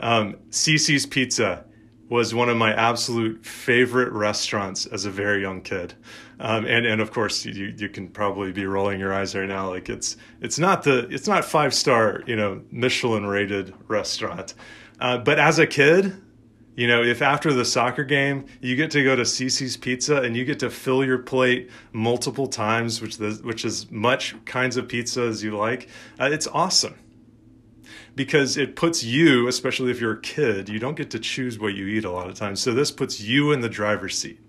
Um, 0.00 0.36
Cici's 0.50 1.06
Pizza 1.06 1.64
was 2.08 2.34
one 2.34 2.48
of 2.48 2.56
my 2.56 2.72
absolute 2.72 3.44
favorite 3.44 4.10
restaurants 4.12 4.86
as 4.86 5.04
a 5.04 5.10
very 5.10 5.42
young 5.42 5.60
kid. 5.60 5.94
Um, 6.40 6.64
and 6.66 6.86
and 6.86 7.00
of 7.00 7.10
course 7.10 7.44
you 7.44 7.74
you 7.76 7.88
can 7.88 8.08
probably 8.08 8.52
be 8.52 8.64
rolling 8.64 9.00
your 9.00 9.12
eyes 9.12 9.34
right 9.34 9.48
now 9.48 9.70
like 9.70 9.88
it's 9.88 10.16
it's 10.40 10.58
not 10.58 10.84
the 10.84 11.08
it's 11.08 11.26
not 11.26 11.44
five 11.44 11.74
star 11.74 12.22
you 12.26 12.36
know 12.36 12.62
Michelin 12.70 13.26
rated 13.26 13.74
restaurant, 13.88 14.54
uh, 15.00 15.18
but 15.18 15.40
as 15.40 15.58
a 15.58 15.66
kid, 15.66 16.16
you 16.76 16.86
know 16.86 17.02
if 17.02 17.22
after 17.22 17.52
the 17.52 17.64
soccer 17.64 18.04
game 18.04 18.46
you 18.60 18.76
get 18.76 18.92
to 18.92 19.02
go 19.02 19.16
to 19.16 19.22
Cici's 19.22 19.76
Pizza 19.76 20.22
and 20.22 20.36
you 20.36 20.44
get 20.44 20.60
to 20.60 20.70
fill 20.70 21.04
your 21.04 21.18
plate 21.18 21.70
multiple 21.92 22.46
times, 22.46 23.02
which 23.02 23.18
the, 23.18 23.32
which 23.42 23.64
is 23.64 23.90
much 23.90 24.36
kinds 24.44 24.76
of 24.76 24.86
pizza 24.86 25.22
as 25.22 25.42
you 25.42 25.56
like, 25.56 25.88
uh, 26.20 26.28
it's 26.30 26.46
awesome 26.46 26.94
because 28.18 28.56
it 28.56 28.75
puts 28.75 29.04
you, 29.04 29.46
especially 29.46 29.92
if 29.92 30.00
you're 30.00 30.14
a 30.14 30.20
kid, 30.20 30.68
you 30.68 30.80
don't 30.80 30.96
get 30.96 31.08
to 31.12 31.20
choose 31.20 31.56
what 31.56 31.75
you 31.75 31.87
eat 31.87 32.04
a 32.04 32.10
lot 32.10 32.28
of 32.28 32.34
times. 32.34 32.60
So 32.60 32.75
this 32.75 32.90
puts 32.90 33.20
you 33.20 33.52
in 33.52 33.60
the 33.60 33.68
driver's 33.68 34.18
seat. 34.18 34.40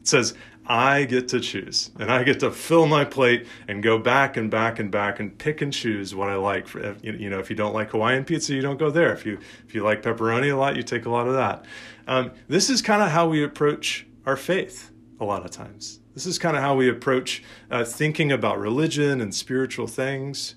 It 0.00 0.06
says, 0.06 0.34
I 0.68 1.02
get 1.02 1.26
to 1.30 1.40
choose 1.40 1.90
and 1.98 2.12
I 2.12 2.22
get 2.22 2.38
to 2.40 2.52
fill 2.52 2.86
my 2.86 3.04
plate 3.04 3.48
and 3.66 3.82
go 3.82 3.98
back 3.98 4.36
and 4.36 4.48
back 4.48 4.78
and 4.78 4.88
back 4.88 5.18
and 5.18 5.36
pick 5.36 5.62
and 5.62 5.72
choose 5.72 6.14
what 6.14 6.28
I 6.28 6.36
like. 6.36 6.68
For, 6.68 6.94
you 7.02 7.28
know, 7.28 7.40
if 7.40 7.50
you 7.50 7.56
don't 7.56 7.74
like 7.74 7.90
Hawaiian 7.90 8.24
pizza, 8.24 8.54
you 8.54 8.62
don't 8.62 8.78
go 8.78 8.88
there. 8.88 9.12
If 9.12 9.26
you, 9.26 9.40
if 9.66 9.74
you 9.74 9.82
like 9.82 10.02
pepperoni 10.02 10.52
a 10.52 10.56
lot, 10.56 10.76
you 10.76 10.84
take 10.84 11.06
a 11.06 11.10
lot 11.10 11.26
of 11.26 11.34
that. 11.34 11.64
Um, 12.06 12.30
this 12.46 12.70
is 12.70 12.82
kind 12.82 13.02
of 13.02 13.10
how 13.10 13.28
we 13.28 13.42
approach 13.42 14.06
our 14.26 14.36
faith 14.36 14.92
a 15.18 15.24
lot 15.24 15.44
of 15.44 15.50
times. 15.50 15.98
This 16.14 16.24
is 16.24 16.38
kind 16.38 16.56
of 16.56 16.62
how 16.62 16.76
we 16.76 16.88
approach 16.88 17.42
uh, 17.68 17.84
thinking 17.84 18.30
about 18.30 18.60
religion 18.60 19.20
and 19.20 19.34
spiritual 19.34 19.88
things. 19.88 20.54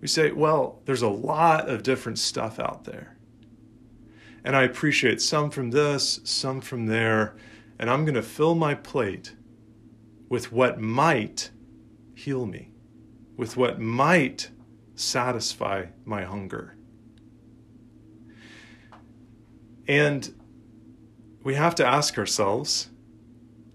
We 0.00 0.08
say, 0.08 0.30
well, 0.32 0.80
there's 0.84 1.02
a 1.02 1.08
lot 1.08 1.68
of 1.68 1.82
different 1.82 2.18
stuff 2.18 2.58
out 2.58 2.84
there. 2.84 3.16
And 4.44 4.54
I 4.54 4.62
appreciate 4.62 5.20
some 5.20 5.50
from 5.50 5.70
this, 5.70 6.20
some 6.24 6.60
from 6.60 6.86
there, 6.86 7.36
and 7.78 7.90
I'm 7.90 8.04
going 8.04 8.14
to 8.14 8.22
fill 8.22 8.54
my 8.54 8.74
plate 8.74 9.34
with 10.28 10.52
what 10.52 10.80
might 10.80 11.50
heal 12.14 12.46
me. 12.46 12.72
with 13.38 13.56
what 13.56 13.80
might 13.80 14.50
satisfy 14.96 15.86
my 16.04 16.24
hunger. 16.24 16.74
And 19.86 20.34
we 21.44 21.54
have 21.54 21.74
to 21.76 21.86
ask 21.86 22.18
ourselves 22.18 22.90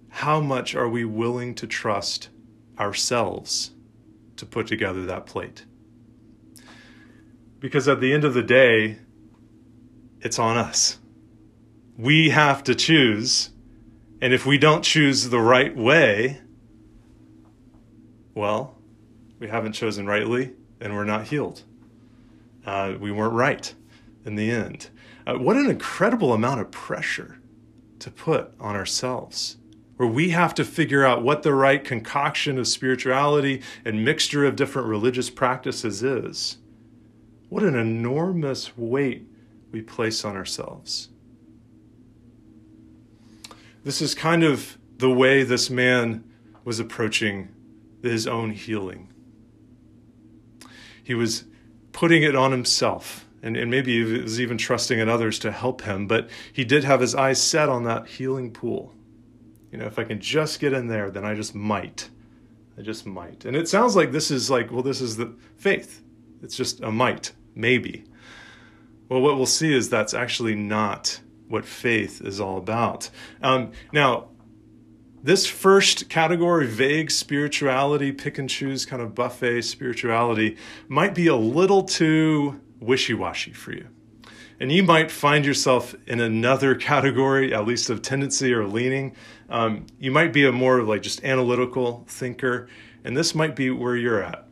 how 0.10 0.42
much 0.42 0.76
are 0.76 0.90
we 0.90 1.06
willing 1.06 1.56
to 1.56 1.66
trust 1.66 2.30
ourselves 2.78 3.72
to 4.36 4.46
put 4.46 4.68
together 4.68 5.06
that 5.06 5.26
plate? 5.26 5.66
Because 7.64 7.88
at 7.88 8.02
the 8.02 8.12
end 8.12 8.26
of 8.26 8.34
the 8.34 8.44
day, 8.44 8.98
it's 10.20 10.38
on 10.38 10.58
us. 10.58 11.00
We 11.98 12.32
have 12.32 12.62
to 12.66 12.76
choose. 12.76 13.52
And 14.22 14.34
if 14.34 14.46
we 14.46 14.58
don't 14.58 14.84
choose 14.84 15.30
the 15.30 15.40
right 15.40 15.74
way, 15.74 16.42
well, 18.36 18.78
we 19.40 19.48
haven't 19.48 19.72
chosen 19.72 20.06
rightly 20.06 20.52
and 20.82 20.94
we're 20.94 21.06
not 21.06 21.28
healed. 21.28 21.64
Uh, 22.66 22.96
we 23.00 23.14
weren't 23.14 23.34
right 23.34 23.74
in 24.26 24.36
the 24.36 24.52
end. 24.52 24.90
Uh, 25.26 25.36
what 25.36 25.56
an 25.56 25.70
incredible 25.70 26.34
amount 26.34 26.60
of 26.60 26.70
pressure 26.70 27.40
to 28.00 28.12
put 28.12 28.54
on 28.60 28.76
ourselves, 28.76 29.56
where 29.96 30.10
we 30.10 30.32
have 30.32 30.54
to 30.56 30.66
figure 30.66 31.06
out 31.06 31.24
what 31.24 31.44
the 31.44 31.54
right 31.54 31.86
concoction 31.86 32.58
of 32.58 32.68
spirituality 32.68 33.62
and 33.86 34.04
mixture 34.04 34.44
of 34.46 34.58
different 34.58 34.90
religious 34.90 35.30
practices 35.30 36.04
is. 36.04 36.58
What 37.54 37.62
an 37.62 37.76
enormous 37.76 38.76
weight 38.76 39.28
we 39.72 39.84
place 39.84 40.26
on 40.26 40.36
ourselves. 40.36 41.10
This 43.84 44.02
is 44.02 44.16
kind 44.16 44.44
of 44.44 44.80
the 44.98 45.12
way 45.12 45.44
this 45.44 45.70
man 45.70 46.24
was 46.64 46.80
approaching 46.80 47.50
his 48.02 48.26
own 48.26 48.50
healing. 48.54 49.14
He 51.04 51.14
was 51.14 51.44
putting 51.92 52.24
it 52.24 52.36
on 52.36 52.52
himself 52.52 53.28
and, 53.44 53.56
and 53.56 53.70
maybe 53.70 54.04
he 54.04 54.22
was 54.24 54.42
even 54.42 54.58
trusting 54.58 54.98
in 54.98 55.08
others 55.08 55.38
to 55.38 55.52
help 55.52 55.84
him, 55.84 56.08
but 56.08 56.32
he 56.52 56.66
did 56.66 56.84
have 56.84 57.02
his 57.02 57.14
eyes 57.14 57.40
set 57.40 57.70
on 57.70 57.84
that 57.84 58.08
healing 58.08 58.50
pool. 58.50 58.96
You 59.72 59.78
know, 59.78 59.86
if 59.86 60.00
I 60.00 60.06
can 60.06 60.20
just 60.20 60.60
get 60.60 60.74
in 60.74 60.88
there, 60.88 61.12
then 61.12 61.24
I 61.24 61.36
just 61.36 61.54
might. 61.54 62.10
I 62.80 62.82
just 62.82 63.06
might. 63.06 63.46
And 63.46 63.56
it 63.56 63.70
sounds 63.70 63.96
like 63.96 64.12
this 64.12 64.32
is 64.32 64.50
like, 64.50 64.72
well, 64.72 64.82
this 64.82 65.02
is 65.02 65.18
the 65.18 65.36
faith. 65.56 66.02
It's 66.42 66.58
just 66.58 66.82
a 66.82 66.92
might, 66.92 67.32
maybe. 67.56 68.06
Well, 69.10 69.22
what 69.22 69.36
we'll 69.36 69.46
see 69.46 69.74
is 69.74 69.90
that's 69.90 70.14
actually 70.14 70.56
not 70.56 71.20
what 71.48 71.66
faith 71.66 72.22
is 72.22 72.40
all 72.40 72.58
about. 72.58 73.10
Um, 73.42 73.72
now, 73.92 74.30
this 75.22 75.46
first 75.46 76.10
category, 76.10 76.68
vague 76.68 77.10
spirituality, 77.10 78.12
pick 78.12 78.38
and 78.38 78.50
choose 78.50 78.86
kind 78.86 79.02
of 79.02 79.16
buffet 79.16 79.62
spirituality, 79.62 80.58
might 80.88 81.16
be 81.16 81.28
a 81.28 81.36
little 81.36 81.84
too 81.84 82.60
wishy 82.80 83.14
washy 83.14 83.54
for 83.54 83.72
you. 83.72 83.88
And 84.60 84.72
you 84.72 84.84
might 84.84 85.12
find 85.12 85.46
yourself 85.46 85.96
in 86.08 86.20
another 86.20 86.76
category, 86.92 87.54
at 87.54 87.66
least 87.66 87.90
of 87.90 88.02
tendency 88.02 88.54
or 88.54 88.66
leaning. 88.68 89.16
Um, 89.50 89.86
you 90.00 90.12
might 90.12 90.34
be 90.34 90.46
a 90.46 90.52
more 90.52 90.84
like 90.84 91.02
just 91.02 91.24
analytical 91.24 92.04
thinker, 92.08 92.68
and 93.04 93.16
this 93.16 93.34
might 93.34 93.56
be 93.56 93.70
where 93.70 93.96
you're 93.96 94.22
at. 94.22 94.48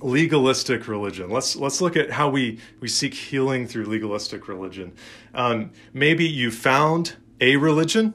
Legalistic 0.00 0.88
religion. 0.88 1.30
Let's 1.30 1.56
let's 1.56 1.80
look 1.80 1.96
at 1.96 2.10
how 2.10 2.28
we 2.28 2.58
we 2.80 2.88
seek 2.88 3.14
healing 3.14 3.66
through 3.66 3.86
legalistic 3.86 4.46
religion. 4.46 4.92
Um, 5.32 5.70
maybe 5.92 6.26
you 6.26 6.50
found 6.50 7.16
a 7.40 7.56
religion 7.56 8.14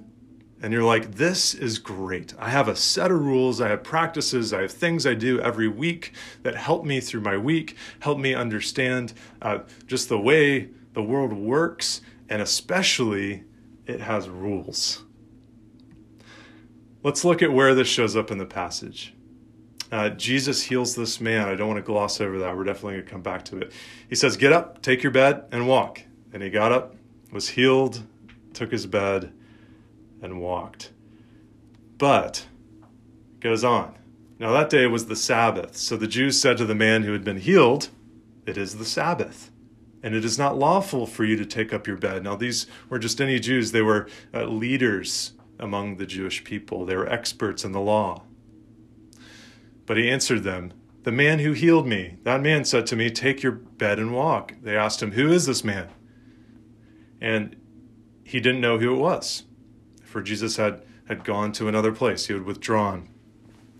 and 0.61 0.71
you're 0.71 0.83
like, 0.83 1.15
this 1.15 1.55
is 1.55 1.79
great. 1.79 2.35
I 2.37 2.49
have 2.49 2.67
a 2.67 2.75
set 2.75 3.09
of 3.09 3.19
rules, 3.19 3.59
I 3.59 3.69
have 3.69 3.83
practices, 3.83 4.53
I 4.53 4.61
have 4.61 4.71
things 4.71 5.07
I 5.07 5.15
do 5.15 5.39
every 5.39 5.67
week 5.67 6.13
that 6.43 6.55
help 6.55 6.85
me 6.85 6.99
through 6.99 7.21
my 7.21 7.35
week, 7.35 7.75
help 8.01 8.19
me 8.19 8.35
understand 8.35 9.13
uh, 9.41 9.59
just 9.87 10.07
the 10.07 10.19
way 10.19 10.69
the 10.93 11.01
world 11.01 11.33
works, 11.33 12.01
and 12.29 12.43
especially 12.43 13.43
it 13.87 14.01
has 14.01 14.29
rules. 14.29 15.03
Let's 17.03 17.25
look 17.25 17.41
at 17.41 17.51
where 17.51 17.73
this 17.73 17.87
shows 17.87 18.15
up 18.15 18.29
in 18.29 18.37
the 18.37 18.45
passage. 18.45 19.15
Uh, 19.91 20.09
Jesus 20.09 20.63
heals 20.63 20.95
this 20.95 21.19
man. 21.19 21.49
I 21.49 21.55
don't 21.55 21.67
want 21.67 21.77
to 21.77 21.83
gloss 21.83 22.21
over 22.21 22.39
that. 22.39 22.55
We're 22.55 22.63
definitely 22.63 22.93
going 22.93 23.05
to 23.05 23.11
come 23.11 23.21
back 23.21 23.43
to 23.45 23.57
it. 23.57 23.73
He 24.07 24.15
says, 24.15 24.37
Get 24.37 24.53
up, 24.53 24.81
take 24.81 25.03
your 25.03 25.11
bed, 25.11 25.43
and 25.51 25.67
walk. 25.67 26.01
And 26.33 26.41
he 26.41 26.49
got 26.49 26.71
up, 26.71 26.95
was 27.31 27.49
healed, 27.49 28.01
took 28.53 28.71
his 28.71 28.85
bed, 28.87 29.33
and 30.21 30.39
walked. 30.39 30.91
But, 31.97 32.47
goes 33.41 33.63
on. 33.63 33.95
Now 34.39 34.53
that 34.53 34.69
day 34.69 34.87
was 34.87 35.05
the 35.05 35.15
Sabbath. 35.15 35.75
So 35.75 35.97
the 35.97 36.07
Jews 36.07 36.39
said 36.39 36.57
to 36.57 36.65
the 36.65 36.73
man 36.73 37.03
who 37.03 37.11
had 37.11 37.23
been 37.23 37.37
healed, 37.37 37.89
It 38.45 38.57
is 38.57 38.77
the 38.77 38.85
Sabbath, 38.85 39.51
and 40.01 40.15
it 40.15 40.23
is 40.23 40.39
not 40.39 40.57
lawful 40.57 41.05
for 41.05 41.25
you 41.25 41.35
to 41.35 41.45
take 41.45 41.73
up 41.73 41.85
your 41.85 41.97
bed. 41.97 42.23
Now, 42.23 42.35
these 42.35 42.65
were 42.89 42.97
just 42.97 43.19
any 43.19 43.39
Jews, 43.39 43.71
they 43.71 43.81
were 43.81 44.07
uh, 44.33 44.45
leaders 44.45 45.33
among 45.59 45.97
the 45.97 46.07
Jewish 46.07 46.43
people, 46.43 46.85
they 46.85 46.95
were 46.95 47.07
experts 47.07 47.63
in 47.63 47.71
the 47.71 47.79
law. 47.79 48.23
But 49.85 49.97
he 49.97 50.09
answered 50.09 50.43
them, 50.43 50.73
The 51.03 51.11
man 51.11 51.39
who 51.39 51.53
healed 51.53 51.87
me, 51.87 52.17
that 52.23 52.41
man 52.41 52.65
said 52.65 52.85
to 52.87 52.95
me, 52.95 53.09
Take 53.09 53.43
your 53.43 53.51
bed 53.51 53.99
and 53.99 54.13
walk. 54.13 54.55
They 54.61 54.77
asked 54.77 55.01
him, 55.01 55.13
Who 55.13 55.31
is 55.31 55.45
this 55.45 55.63
man? 55.63 55.89
And 57.19 57.55
he 58.23 58.39
didn't 58.39 58.61
know 58.61 58.77
who 58.77 58.93
it 58.93 58.99
was 58.99 59.43
for 60.11 60.21
Jesus 60.21 60.57
had, 60.57 60.83
had 61.07 61.23
gone 61.23 61.51
to 61.53 61.67
another 61.67 61.91
place, 61.91 62.27
he 62.27 62.33
had 62.33 62.43
withdrawn. 62.43 63.07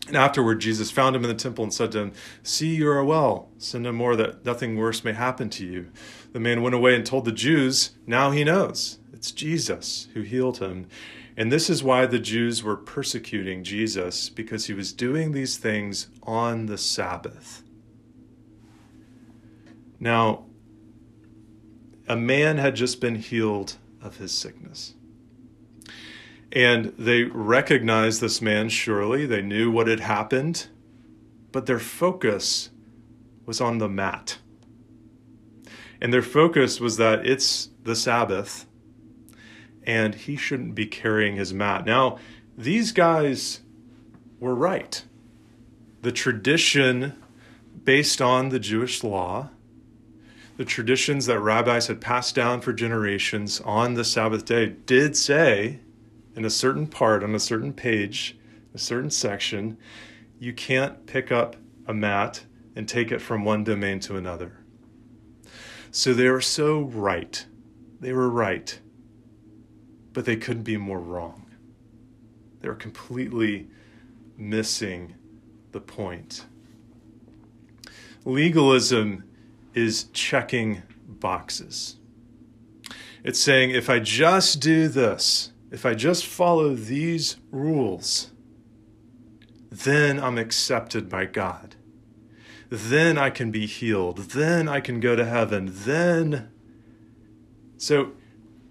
And 0.08 0.17
afterward, 0.17 0.60
Jesus 0.62 0.89
found 0.89 1.15
him 1.15 1.24
in 1.24 1.29
the 1.29 1.36
temple 1.36 1.63
and 1.63 1.74
said 1.74 1.91
to 1.91 2.00
him, 2.00 2.13
See, 2.41 2.75
you 2.75 2.89
are 2.89 3.03
well. 3.03 3.50
Sin 3.60 3.84
no 3.84 3.91
more, 3.91 4.15
that 4.15 4.43
nothing 4.43 4.75
worse 4.75 5.03
may 5.03 5.13
happen 5.13 5.50
to 5.51 5.65
you. 5.65 5.91
The 6.31 6.39
man 6.39 6.63
went 6.63 6.74
away 6.74 6.96
and 6.96 7.05
told 7.05 7.25
the 7.25 7.31
Jews, 7.31 7.91
Now 8.08 8.31
he 8.31 8.43
knows. 8.43 8.98
It's 9.21 9.31
Jesus 9.31 10.07
who 10.15 10.21
healed 10.21 10.57
him. 10.57 10.87
And 11.37 11.51
this 11.51 11.69
is 11.69 11.83
why 11.83 12.07
the 12.07 12.17
Jews 12.17 12.63
were 12.63 12.75
persecuting 12.75 13.63
Jesus, 13.63 14.29
because 14.29 14.65
he 14.65 14.73
was 14.73 14.93
doing 14.93 15.31
these 15.31 15.57
things 15.57 16.07
on 16.23 16.65
the 16.65 16.75
Sabbath. 16.75 17.61
Now, 19.99 20.45
a 22.07 22.15
man 22.15 22.57
had 22.57 22.75
just 22.75 22.99
been 22.99 23.13
healed 23.13 23.75
of 24.01 24.17
his 24.17 24.31
sickness. 24.31 24.95
And 26.51 26.85
they 26.97 27.21
recognized 27.21 28.21
this 28.21 28.41
man, 28.41 28.69
surely. 28.69 29.27
They 29.27 29.43
knew 29.43 29.69
what 29.69 29.85
had 29.85 29.99
happened, 29.99 30.65
but 31.51 31.67
their 31.67 31.77
focus 31.77 32.71
was 33.45 33.61
on 33.61 33.77
the 33.77 33.87
mat. 33.87 34.39
And 36.01 36.11
their 36.11 36.23
focus 36.23 36.79
was 36.79 36.97
that 36.97 37.23
it's 37.27 37.69
the 37.83 37.95
Sabbath 37.95 38.65
and 39.83 40.15
he 40.15 40.35
shouldn't 40.35 40.75
be 40.75 40.85
carrying 40.85 41.35
his 41.35 41.53
mat. 41.53 41.85
Now, 41.85 42.17
these 42.57 42.91
guys 42.91 43.61
were 44.39 44.55
right. 44.55 45.03
The 46.01 46.11
tradition 46.11 47.15
based 47.83 48.21
on 48.21 48.50
the 48.50 48.59
Jewish 48.59 49.03
law, 49.03 49.50
the 50.57 50.65
traditions 50.65 51.25
that 51.25 51.39
rabbis 51.39 51.88
had 51.88 52.01
passed 52.01 52.35
down 52.35 52.61
for 52.61 52.73
generations 52.73 53.61
on 53.61 53.95
the 53.95 54.03
Sabbath 54.03 54.45
day, 54.45 54.75
did 54.85 55.15
say 55.15 55.79
in 56.35 56.45
a 56.45 56.50
certain 56.50 56.88
part 56.88 57.23
on 57.23 57.33
a 57.33 57.39
certain 57.39 57.73
page, 57.73 58.38
a 58.73 58.77
certain 58.77 59.09
section, 59.09 59.77
you 60.39 60.53
can't 60.53 61.05
pick 61.05 61.31
up 61.31 61.55
a 61.88 61.93
mat 61.93 62.45
and 62.75 62.88
take 62.88 63.11
it 63.11 63.19
from 63.21 63.43
one 63.43 63.63
domain 63.63 64.00
to 64.00 64.15
another. 64.15 64.57
So 65.91 66.13
they 66.13 66.29
were 66.29 66.41
so 66.41 66.81
right. 66.81 67.45
They 68.00 68.13
were 68.13 68.29
right. 68.29 68.79
But 70.13 70.25
they 70.25 70.35
couldn't 70.35 70.63
be 70.63 70.77
more 70.77 70.99
wrong. 70.99 71.45
They 72.61 72.67
were 72.67 72.75
completely 72.75 73.67
missing 74.37 75.15
the 75.71 75.81
point. 75.81 76.45
Legalism 78.25 79.23
is 79.73 80.05
checking 80.13 80.83
boxes. 81.07 81.97
It's 83.23 83.39
saying, 83.39 83.71
if 83.71 83.89
I 83.89 83.99
just 83.99 84.59
do 84.59 84.87
this, 84.87 85.51
if 85.71 85.85
I 85.85 85.93
just 85.93 86.25
follow 86.25 86.75
these 86.75 87.37
rules, 87.51 88.31
then 89.69 90.19
I'm 90.19 90.37
accepted 90.37 91.07
by 91.07 91.25
God. 91.25 91.75
Then 92.69 93.17
I 93.17 93.29
can 93.29 93.51
be 93.51 93.65
healed. 93.65 94.17
Then 94.17 94.67
I 94.67 94.79
can 94.79 94.99
go 94.99 95.15
to 95.15 95.25
heaven. 95.25 95.69
Then. 95.71 96.49
So 97.77 98.13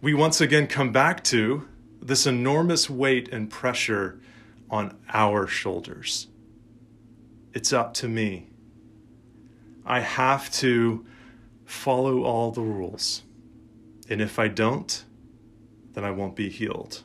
we 0.00 0.14
once 0.14 0.40
again 0.40 0.66
come 0.66 0.92
back 0.92 1.23
to 1.25 1.69
this 2.00 2.26
enormous 2.26 2.88
weight 2.88 3.28
and 3.33 3.50
pressure 3.50 4.19
on 4.71 4.97
our 5.12 5.47
shoulders. 5.47 6.28
It's 7.52 7.73
up 7.73 7.95
to 7.95 8.09
me. 8.09 8.49
I 9.85 10.00
have 10.00 10.50
to 10.52 11.04
follow 11.64 12.23
all 12.23 12.50
the 12.50 12.62
rules. 12.62 13.23
And 14.09 14.21
if 14.21 14.38
I 14.38 14.49
don't, 14.49 15.04
then 15.92 16.04
I 16.04 16.11
won't 16.11 16.37
be 16.37 16.49
healed. 16.49 17.02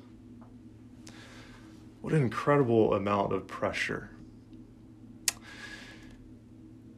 What 2.01 2.13
an 2.13 2.21
incredible 2.21 2.93
amount 2.93 3.33
of 3.33 3.47
pressure. 3.47 4.11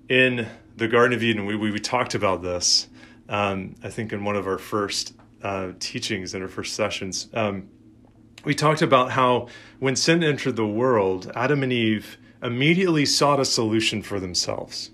in 0.10 0.48
the 0.76 0.88
Garden 0.88 1.16
of 1.16 1.24
Eden, 1.24 1.46
we, 1.46 1.56
we, 1.56 1.72
we 1.72 1.80
talked 1.80 2.16
about 2.16 2.42
this, 2.42 2.88
um, 3.30 3.76
I 3.84 3.90
think, 3.90 4.14
in 4.14 4.24
one 4.24 4.36
of 4.36 4.48
our 4.48 4.58
first 4.58 5.17
uh, 5.48 5.72
teachings 5.80 6.34
in 6.34 6.42
our 6.42 6.50
first 6.50 6.76
sessions. 6.76 7.30
Um, 7.34 7.70
we 8.44 8.54
talked 8.54 8.82
about 8.82 9.12
how 9.12 9.48
when 9.80 9.96
sin 9.96 10.22
entered 10.22 10.58
the 10.58 10.68
world, 10.68 11.32
Adam 11.36 11.64
and 11.64 11.72
Eve 11.72 12.18
immediately 12.44 13.06
sought 13.06 13.40
a 13.40 13.46
solution 13.46 14.02
for 14.02 14.20
themselves. 14.20 14.92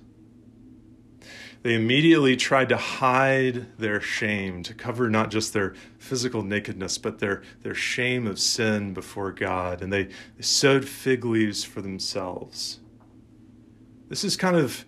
They 1.63 1.73
immediately 1.73 2.35
tried 2.35 2.69
to 2.69 2.77
hide 2.77 3.77
their 3.79 3.99
shame, 3.99 4.61
to 4.63 4.75
cover 4.75 5.09
not 5.09 5.31
just 5.31 5.53
their 5.53 5.73
physical 5.97 6.43
nakedness, 6.43 6.99
but 6.99 7.17
their, 7.17 7.41
their 7.63 7.73
shame 7.73 8.27
of 8.27 8.37
sin 8.37 8.93
before 8.93 9.31
God. 9.31 9.81
And 9.81 9.91
they, 9.91 10.03
they 10.03 10.41
sewed 10.41 10.87
fig 10.87 11.25
leaves 11.25 11.63
for 11.63 11.81
themselves. 11.81 12.79
This 14.07 14.21
has 14.21 14.37
kind 14.37 14.57
of 14.57 14.85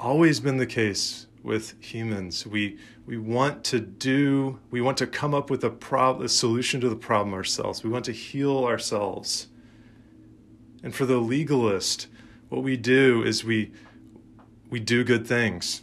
always 0.00 0.40
been 0.40 0.56
the 0.56 0.66
case 0.66 1.26
with 1.46 1.80
humans. 1.80 2.44
We, 2.44 2.76
we 3.06 3.16
want 3.16 3.62
to 3.64 3.78
do, 3.78 4.58
we 4.72 4.80
want 4.80 4.98
to 4.98 5.06
come 5.06 5.32
up 5.32 5.48
with 5.48 5.62
a, 5.62 5.70
prob- 5.70 6.20
a 6.20 6.28
solution 6.28 6.80
to 6.80 6.88
the 6.88 6.96
problem 6.96 7.32
ourselves. 7.32 7.84
We 7.84 7.88
want 7.88 8.04
to 8.06 8.12
heal 8.12 8.64
ourselves. 8.64 9.46
And 10.82 10.92
for 10.92 11.06
the 11.06 11.18
legalist, 11.18 12.08
what 12.48 12.64
we 12.64 12.76
do 12.76 13.22
is 13.22 13.44
we, 13.44 13.72
we 14.70 14.80
do 14.80 15.04
good 15.04 15.26
things 15.26 15.82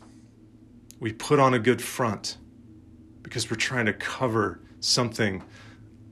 we 0.99 1.11
put 1.11 1.37
on 1.37 1.53
a 1.53 1.59
good 1.59 1.81
front 1.81 2.37
because 3.23 3.51
we're 3.51 3.57
trying 3.57 3.85
to 3.85 3.91
cover 3.91 4.61
something 4.79 5.43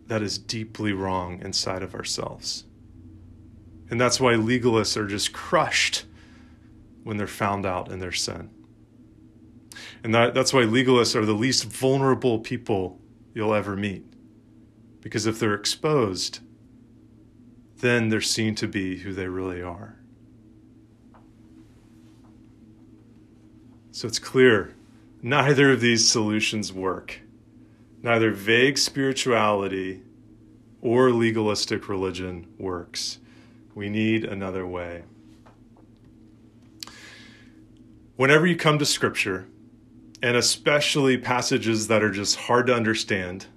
that 0.08 0.22
is 0.22 0.38
deeply 0.38 0.91
wrong 0.91 1.41
inside 1.41 1.81
of 1.81 1.96
ourselves. 1.96 2.65
And 3.89 4.01
that's 4.01 4.20
why 4.20 4.34
legalists 4.34 4.98
are 4.98 5.08
just 5.08 5.31
crushed 5.31 6.03
when 7.05 7.15
they're 7.15 7.25
found 7.25 7.65
out 7.65 7.89
in 7.89 8.00
their 8.00 8.12
sin. 8.12 8.50
And 10.03 10.13
that, 10.15 10.34
that's 10.34 10.53
why 10.53 10.62
legalists 10.62 11.15
are 11.15 11.25
the 11.25 11.34
least 11.34 11.65
vulnerable 11.65 12.39
people 12.39 13.00
you'll 13.34 13.53
ever 13.53 13.75
meet. 13.75 14.05
Because 15.01 15.25
if 15.25 15.39
they're 15.39 15.53
exposed, 15.53 16.39
then 17.77 18.10
they're 18.10 18.22
seen 18.22 18.55
to 18.55 18.67
be 18.67 19.00
who 19.00 19.13
they 19.13 19.27
really 19.27 19.62
are. 19.62 19.98
So 23.91 24.08
it's 24.08 24.20
clear 24.20 24.75
Neither 25.24 25.72
of 25.72 25.81
these 25.81 26.10
solutions 26.10 26.74
work. 26.74 27.20
Neither 28.01 28.31
vague 28.31 28.79
spirituality 28.79 30.01
or 30.81 31.12
legalistic 31.12 31.88
religion 31.88 32.48
works. 32.58 33.20
We 33.75 33.89
need 33.89 34.25
another 34.25 34.65
way. 34.65 35.03
Whenever 38.15 38.48
you 38.48 38.55
come 38.55 38.79
to 38.79 38.86
Scripture, 38.86 39.48
and 40.22 40.38
especially 40.38 41.18
passages 41.18 41.88
that 41.88 42.04
are 42.04 42.12
just 42.12 42.36
hard 42.36 42.68
to 42.68 42.75
understand, 42.75 43.48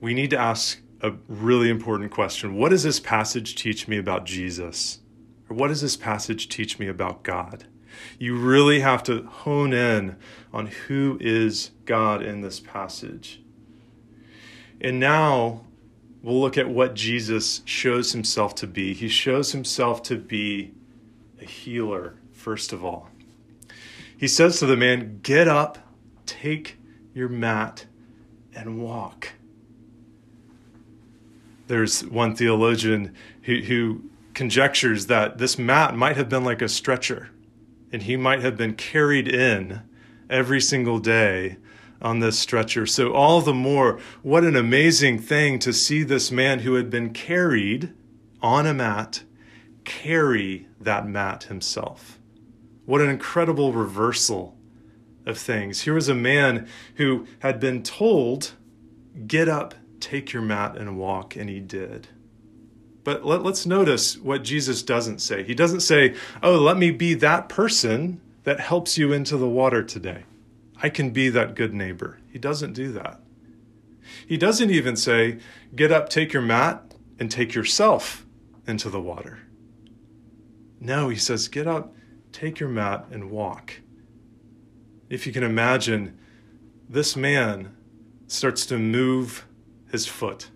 we 0.00 0.14
need 0.14 0.30
to 0.30 0.38
ask 0.38 0.80
a 1.00 1.12
really 1.28 1.68
important 1.68 2.10
question 2.10 2.56
What 2.56 2.70
does 2.70 2.82
this 2.82 3.00
passage 3.00 3.54
teach 3.54 3.88
me 3.88 3.98
about 3.98 4.24
Jesus? 4.24 5.00
Or 5.48 5.56
what 5.56 5.68
does 5.68 5.82
this 5.82 5.96
passage 5.96 6.48
teach 6.48 6.78
me 6.78 6.88
about 6.88 7.22
God? 7.22 7.64
You 8.18 8.36
really 8.36 8.80
have 8.80 9.02
to 9.04 9.22
hone 9.24 9.72
in 9.72 10.16
on 10.52 10.66
who 10.66 11.18
is 11.20 11.72
God 11.84 12.22
in 12.22 12.40
this 12.40 12.58
passage. 12.58 13.42
And 14.80 14.98
now 14.98 15.64
we'll 16.22 16.40
look 16.40 16.56
at 16.56 16.68
what 16.68 16.94
Jesus 16.94 17.62
shows 17.64 18.12
himself 18.12 18.54
to 18.56 18.66
be. 18.66 18.94
He 18.94 19.08
shows 19.08 19.52
himself 19.52 20.02
to 20.04 20.16
be 20.16 20.72
a 21.40 21.44
healer, 21.44 22.14
first 22.32 22.72
of 22.72 22.84
all. 22.84 23.08
He 24.16 24.28
says 24.28 24.58
to 24.60 24.66
the 24.66 24.76
man, 24.76 25.20
Get 25.22 25.48
up, 25.48 25.78
take 26.32 26.78
your 27.14 27.28
mat, 27.28 27.86
and 28.54 28.82
walk. 28.82 29.30
There's 31.66 32.04
one 32.04 32.34
theologian 32.34 33.14
who, 33.42 33.60
who 33.62 34.02
conjectures 34.34 35.06
that 35.06 35.38
this 35.38 35.58
mat 35.58 35.96
might 35.96 36.16
have 36.16 36.28
been 36.28 36.44
like 36.44 36.62
a 36.62 36.68
stretcher 36.68 37.30
and 37.92 38.02
he 38.02 38.16
might 38.16 38.40
have 38.40 38.56
been 38.56 38.74
carried 38.74 39.28
in 39.28 39.82
every 40.28 40.60
single 40.60 40.98
day 40.98 41.58
on 42.00 42.20
this 42.20 42.38
stretcher. 42.38 42.86
So, 42.86 43.12
all 43.12 43.40
the 43.42 43.54
more, 43.54 44.00
what 44.22 44.44
an 44.44 44.56
amazing 44.56 45.18
thing 45.18 45.58
to 45.60 45.72
see 45.72 46.02
this 46.02 46.32
man 46.32 46.60
who 46.60 46.74
had 46.74 46.90
been 46.90 47.12
carried 47.12 47.92
on 48.40 48.66
a 48.66 48.74
mat 48.74 49.22
carry 49.84 50.66
that 50.80 51.06
mat 51.06 51.44
himself. 51.44 52.18
What 52.86 53.00
an 53.00 53.08
incredible 53.08 53.72
reversal 53.72 54.56
of 55.26 55.38
things. 55.38 55.82
Here 55.82 55.94
was 55.94 56.08
a 56.08 56.14
man 56.14 56.68
who 56.96 57.26
had 57.40 57.60
been 57.60 57.82
told, 57.82 58.52
Get 59.26 59.48
up, 59.48 59.74
take 60.00 60.32
your 60.32 60.42
mat, 60.42 60.76
and 60.76 60.98
walk, 60.98 61.36
and 61.36 61.48
he 61.48 61.60
did. 61.60 62.08
But 63.04 63.24
let, 63.24 63.44
us 63.44 63.66
notice 63.66 64.16
what 64.16 64.44
Jesus 64.44 64.82
doesn't 64.82 65.20
say. 65.20 65.42
He 65.42 65.54
doesn't 65.54 65.80
say, 65.80 66.14
Oh, 66.42 66.58
let 66.58 66.76
me 66.76 66.90
be 66.90 67.14
that 67.14 67.48
person 67.48 68.20
that 68.44 68.60
helps 68.60 68.96
you 68.96 69.12
into 69.12 69.36
the 69.36 69.48
water 69.48 69.82
today. 69.82 70.24
I 70.82 70.88
can 70.88 71.10
be 71.10 71.28
that 71.28 71.54
good 71.54 71.74
neighbor. 71.74 72.18
He 72.30 72.38
doesn't 72.38 72.72
do 72.72 72.92
that. 72.92 73.20
He 74.26 74.36
doesn't 74.36 74.70
even 74.70 74.96
say, 74.96 75.38
Get 75.74 75.92
up, 75.92 76.08
take 76.08 76.32
your 76.32 76.42
mat, 76.42 76.94
and 77.18 77.30
take 77.30 77.54
yourself 77.54 78.24
into 78.66 78.88
the 78.88 79.00
water. 79.00 79.40
No, 80.80 81.08
he 81.08 81.16
says, 81.16 81.48
Get 81.48 81.66
up, 81.66 81.94
take 82.32 82.58
your 82.58 82.68
mat, 82.68 83.06
and 83.10 83.30
walk. 83.30 83.80
If 85.12 85.26
you 85.26 85.32
can 85.34 85.42
imagine, 85.42 86.18
this 86.88 87.16
man 87.16 87.76
starts 88.28 88.64
to 88.64 88.78
move 88.78 89.46
his 89.90 90.06
foot. 90.06 90.48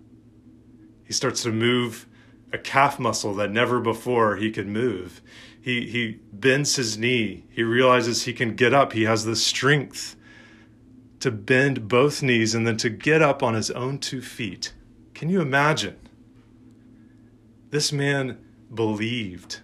He 1.05 1.13
starts 1.13 1.43
to 1.43 1.53
move 1.53 2.07
a 2.55 2.57
calf 2.57 2.99
muscle 2.99 3.35
that 3.35 3.51
never 3.51 3.81
before 3.81 4.37
he 4.37 4.51
could 4.51 4.67
move. 4.67 5.21
He, 5.61 5.91
he 5.91 6.21
bends 6.33 6.77
his 6.77 6.97
knee. 6.97 7.45
He 7.51 7.65
realizes 7.65 8.23
he 8.23 8.33
can 8.33 8.57
get 8.57 8.73
up. 8.73 8.95
He 8.95 9.03
has 9.03 9.27
the 9.27 9.37
strength 9.37 10.17
to 11.21 11.31
bend 11.31 11.87
both 11.87 12.23
knees 12.23 12.55
and 12.55 12.67
then 12.67 12.79
to 12.79 12.89
get 12.89 13.21
up 13.21 13.43
on 13.43 13.53
his 13.53 13.71
own 13.73 13.99
two 13.99 14.23
feet. 14.23 14.73
Can 15.13 15.29
you 15.29 15.43
imagine? 15.43 15.99
This 17.69 17.93
man 17.93 18.39
believed 18.73 19.61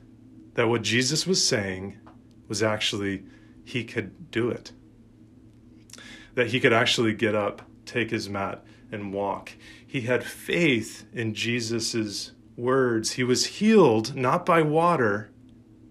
that 0.53 0.69
what 0.69 0.83
Jesus 0.83 1.27
was 1.27 1.43
saying 1.43 1.99
was 2.47 2.63
actually 2.63 3.23
he 3.65 3.85
could 3.85 4.31
do 4.31 4.51
it. 4.51 4.73
That 6.35 6.49
he 6.49 6.61
could 6.61 6.73
actually 6.73 7.15
get 7.15 7.35
up, 7.35 7.63
take 7.85 8.11
his 8.11 8.29
mat, 8.29 8.65
and 8.91 9.13
walk. 9.13 9.53
He 9.87 10.03
had 10.03 10.25
faith 10.25 11.07
in 11.13 11.35
Jesus's 11.35 12.33
words. 12.57 13.13
He 13.13 13.25
was 13.25 13.47
healed 13.47 14.15
not 14.15 14.47
by 14.47 14.63
water, 14.63 15.31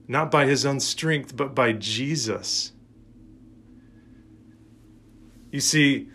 not 0.07 0.31
by 0.31 0.45
his 0.45 0.65
own 0.65 0.79
strength, 0.79 1.35
but 1.35 1.53
by 1.53 1.73
Jesus. 1.73 2.71
You 5.51 5.59
see, 5.59 6.09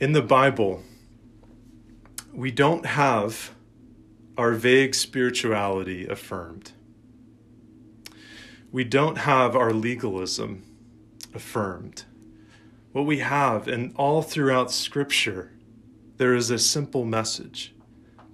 in 0.00 0.12
the 0.12 0.22
Bible, 0.22 0.82
we 2.32 2.50
don't 2.50 2.84
have 2.84 3.52
our 4.36 4.52
vague 4.52 4.94
spirituality 4.94 6.06
affirmed. 6.06 6.72
We 8.70 8.84
don't 8.84 9.16
have 9.18 9.56
our 9.56 9.72
legalism 9.72 10.62
affirmed. 11.34 12.04
What 12.96 13.04
we 13.04 13.18
have, 13.18 13.68
and 13.68 13.92
all 13.96 14.22
throughout 14.22 14.72
Scripture, 14.72 15.50
there 16.16 16.34
is 16.34 16.50
a 16.50 16.58
simple 16.58 17.04
message 17.04 17.74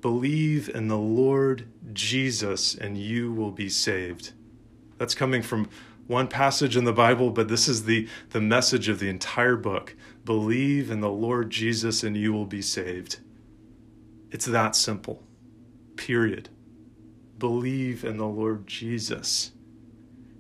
Believe 0.01 0.69
in 0.69 0.87
the 0.87 0.97
Lord 0.97 1.67
Jesus 1.93 2.77
and 2.77 2.97
you 2.97 3.33
will 3.33 3.51
be 3.51 3.69
saved. 3.69 4.35
That's 4.99 5.17
coming 5.17 5.43
from 5.43 5.69
one 6.07 6.29
passage 6.29 6.77
in 6.77 6.85
the 6.85 6.93
Bible, 6.93 7.31
but 7.31 7.49
this 7.49 7.67
is 7.67 7.87
the, 7.87 8.07
the 8.31 8.41
message 8.41 8.89
of 8.89 9.01
the 9.01 9.09
entire 9.09 9.57
book. 9.57 9.97
Believe 10.25 10.93
in 10.93 11.01
the 11.01 11.11
Lord 11.11 11.51
Jesus 11.51 12.05
and 12.05 12.17
you 12.17 12.33
will 12.33 12.47
be 12.47 12.63
saved. 12.63 13.19
It's 14.31 14.47
that 14.47 14.77
simple. 14.77 15.25
Period. 15.97 16.51
Believe 17.37 18.05
in 18.05 18.17
the 18.17 18.29
Lord 18.29 18.69
Jesus. 18.69 19.51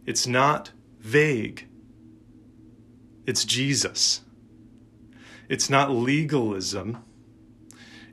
It's 0.06 0.28
not 0.28 0.70
vague, 1.00 1.66
it's 3.26 3.44
Jesus. 3.44 4.22
It's 5.48 5.68
not 5.68 5.90
legalism 5.90 6.98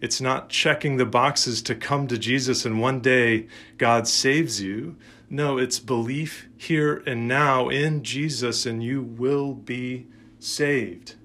it's 0.02 0.22
not 0.22 0.50
checking 0.50 0.98
the 0.98 1.06
boxes 1.06 1.62
to 1.64 1.76
come 1.76 2.08
to 2.08 2.18
Jesus 2.18 2.66
and 2.66 2.80
one 2.82 3.02
day 3.02 3.48
God 3.78 4.08
saves 4.08 4.62
you. 4.62 4.96
No, 5.30 5.58
it's 5.58 5.80
belief 5.80 6.48
here 6.58 7.04
and 7.06 7.28
now 7.28 7.70
in 7.70 8.04
Jesus 8.04 8.66
and 8.66 8.82
you 8.84 9.02
will 9.02 9.54
be 9.54 10.08
saved. 10.40 11.16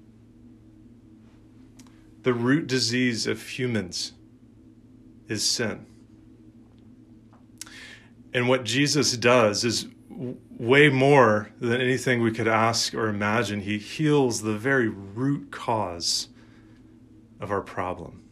The 2.23 2.35
root 2.35 2.67
disease 2.67 3.27
of 3.27 3.41
humans 3.43 4.13
is 5.29 5.49
sin. 5.49 5.87
And 8.33 8.49
what 8.49 8.65
Jesus 8.65 9.17
does 9.17 9.65
is 9.65 9.87
way 10.59 10.89
more 10.89 11.51
than 11.61 11.81
anything 11.81 12.23
we 12.23 12.31
could 12.31 12.49
ask 12.49 12.95
or 12.95 13.09
imagine. 13.09 13.61
He 13.61 13.79
heals 13.79 14.43
the 14.43 14.55
very 14.55 14.89
root 14.89 15.51
cause 15.51 16.29
of 17.41 17.51
our 17.51 17.61
problem. 17.61 18.23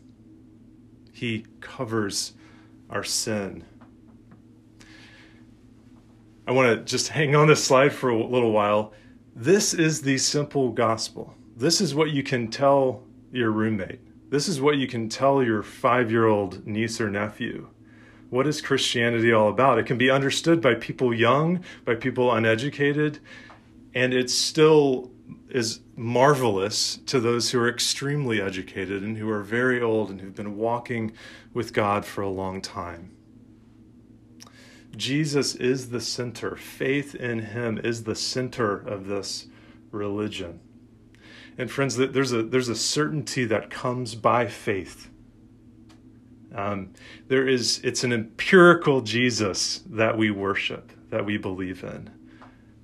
He 1.13 1.47
covers 1.61 2.33
our 2.91 3.05
sin. 3.05 3.65
I 6.47 6.53
want 6.53 6.77
to 6.77 6.85
just 6.85 7.09
hang 7.09 7.35
on 7.35 7.49
this 7.49 7.63
slide 7.63 7.93
for 7.93 8.11
a 8.11 8.25
little 8.25 8.53
while. 8.53 8.93
This 9.35 9.75
is 9.75 10.03
the 10.03 10.19
simple 10.19 10.71
gospel. 10.71 11.35
This 11.57 11.81
is 11.81 11.95
what 11.95 12.11
you 12.11 12.23
can 12.23 12.49
tell 12.49 13.05
your 13.33 13.51
roommate. 13.51 14.01
This 14.31 14.49
is 14.49 14.61
what 14.61 14.77
you 14.77 14.87
can 14.87 15.09
tell 15.09 15.43
your 15.43 15.63
five 15.63 16.11
year 16.11 16.27
old 16.27 16.67
niece 16.67 17.01
or 17.01 17.11
nephew. 17.11 17.69
What 18.33 18.47
is 18.47 18.63
Christianity 18.63 19.31
all 19.31 19.51
about? 19.51 19.79
It 19.79 19.85
can 19.85 19.99
be 19.99 20.11
understood 20.11 20.63
by 20.63 20.75
people 20.75 21.13
young, 21.13 21.63
by 21.85 21.97
people 21.97 22.33
uneducated, 22.33 23.19
and 23.95 24.15
it 24.15 24.31
still 24.31 25.11
is 25.51 25.81
marvelous 25.97 26.97
to 27.05 27.21
those 27.21 27.51
who 27.51 27.61
are 27.61 27.69
extremely 27.69 28.41
educated 28.41 29.03
and 29.03 29.19
who 29.19 29.29
are 29.29 29.43
very 29.43 29.83
old 29.83 30.09
and 30.09 30.23
who've 30.23 30.35
been 30.35 30.57
walking 30.57 31.13
with 31.53 31.75
God 31.75 32.07
for 32.07 32.23
a 32.23 32.31
long 32.31 32.63
time. 32.63 33.11
Jesus 34.97 35.55
is 35.55 35.91
the 35.91 36.01
center. 36.01 36.57
Faith 36.57 37.15
in 37.15 37.41
him 37.41 37.79
is 37.85 38.05
the 38.05 38.17
center 38.17 38.79
of 38.79 39.09
this 39.09 39.49
religion. 39.91 40.59
And 41.59 41.71
friends, 41.71 41.97
there's 41.99 42.33
a 42.33 42.43
there's 42.43 42.71
a 42.71 42.77
certainty 42.77 43.45
that 43.45 43.69
comes 43.69 44.15
by 44.15 44.47
faith. 44.47 45.11
Um, 46.55 46.91
there 47.29 47.49
is 47.49 47.81
it's 47.83 48.05
an 48.05 48.13
empirical 48.13 49.01
Jesus 49.01 49.83
that 49.87 50.17
we 50.17 50.31
worship, 50.31 50.93
that 51.11 51.25
we 51.25 51.39
believe 51.39 51.83
in. 51.83 52.11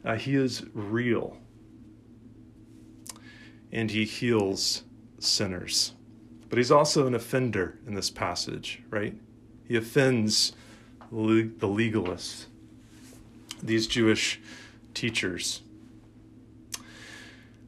Uh, 0.04 0.16
he 0.16 0.37
is 0.37 0.64
real, 0.72 1.37
and 3.70 3.90
he 3.90 4.04
heals 4.04 4.85
sinners. 5.18 5.92
But 6.48 6.59
he's 6.59 6.70
also 6.70 7.07
an 7.07 7.14
offender 7.14 7.78
in 7.87 7.94
this 7.94 8.09
passage, 8.09 8.81
right? 8.88 9.14
He 9.66 9.76
offends 9.76 10.52
the 11.11 11.68
legalists, 11.68 12.46
these 13.62 13.87
Jewish 13.87 14.40
teachers. 14.94 15.62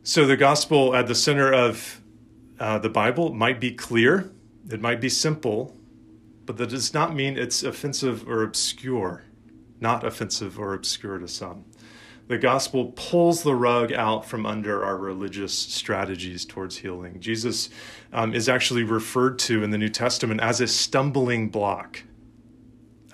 So 0.02 0.26
the 0.26 0.36
gospel 0.36 0.94
at 0.94 1.06
the 1.08 1.14
center 1.14 1.52
of 1.52 2.00
uh, 2.58 2.78
the 2.78 2.88
Bible 2.88 3.34
might 3.34 3.60
be 3.60 3.72
clear, 3.72 4.30
it 4.70 4.80
might 4.80 5.00
be 5.00 5.08
simple, 5.08 5.76
but 6.50 6.56
that 6.56 6.70
does 6.70 6.92
not 6.92 7.14
mean 7.14 7.38
it's 7.38 7.62
offensive 7.62 8.28
or 8.28 8.42
obscure, 8.42 9.22
not 9.78 10.04
offensive 10.04 10.58
or 10.58 10.74
obscure 10.74 11.16
to 11.16 11.28
some. 11.28 11.64
The 12.26 12.38
gospel 12.38 12.86
pulls 12.96 13.44
the 13.44 13.54
rug 13.54 13.92
out 13.92 14.26
from 14.26 14.44
under 14.44 14.82
our 14.84 14.96
religious 14.96 15.56
strategies 15.56 16.44
towards 16.44 16.78
healing. 16.78 17.20
Jesus 17.20 17.70
um, 18.12 18.34
is 18.34 18.48
actually 18.48 18.82
referred 18.82 19.38
to 19.38 19.62
in 19.62 19.70
the 19.70 19.78
New 19.78 19.90
Testament 19.90 20.40
as 20.40 20.60
a 20.60 20.66
stumbling 20.66 21.50
block 21.50 22.02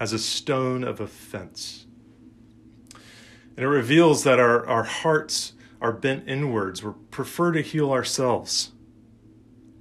as 0.01 0.15
a 0.15 0.19
stone 0.19 0.83
of 0.83 0.99
offense. 0.99 1.85
And 2.95 3.67
it 3.67 3.69
reveals 3.69 4.25
that 4.25 4.41
our, 4.41 4.67
our 4.67 4.85
hearts 4.85 5.53
are 5.83 5.93
bent 5.93 6.27
inwards. 6.27 6.83
We 6.83 6.93
prefer 7.11 7.53
to 7.53 7.61
heal 7.61 7.93
ourselves. 7.93 8.73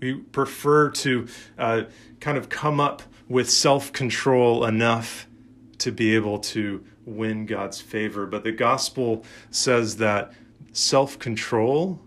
We 0.01 0.15
prefer 0.15 0.89
to 0.89 1.27
uh, 1.57 1.83
kind 2.19 2.37
of 2.37 2.49
come 2.49 2.81
up 2.81 3.01
with 3.27 3.49
self 3.49 3.91
control 3.91 4.65
enough 4.65 5.27
to 5.79 5.91
be 5.91 6.15
able 6.15 6.39
to 6.39 6.83
win 7.05 7.45
God's 7.45 7.81
favor. 7.81 8.25
But 8.25 8.43
the 8.43 8.51
gospel 8.51 9.23
says 9.51 9.97
that 9.97 10.33
self 10.71 11.19
control 11.19 12.01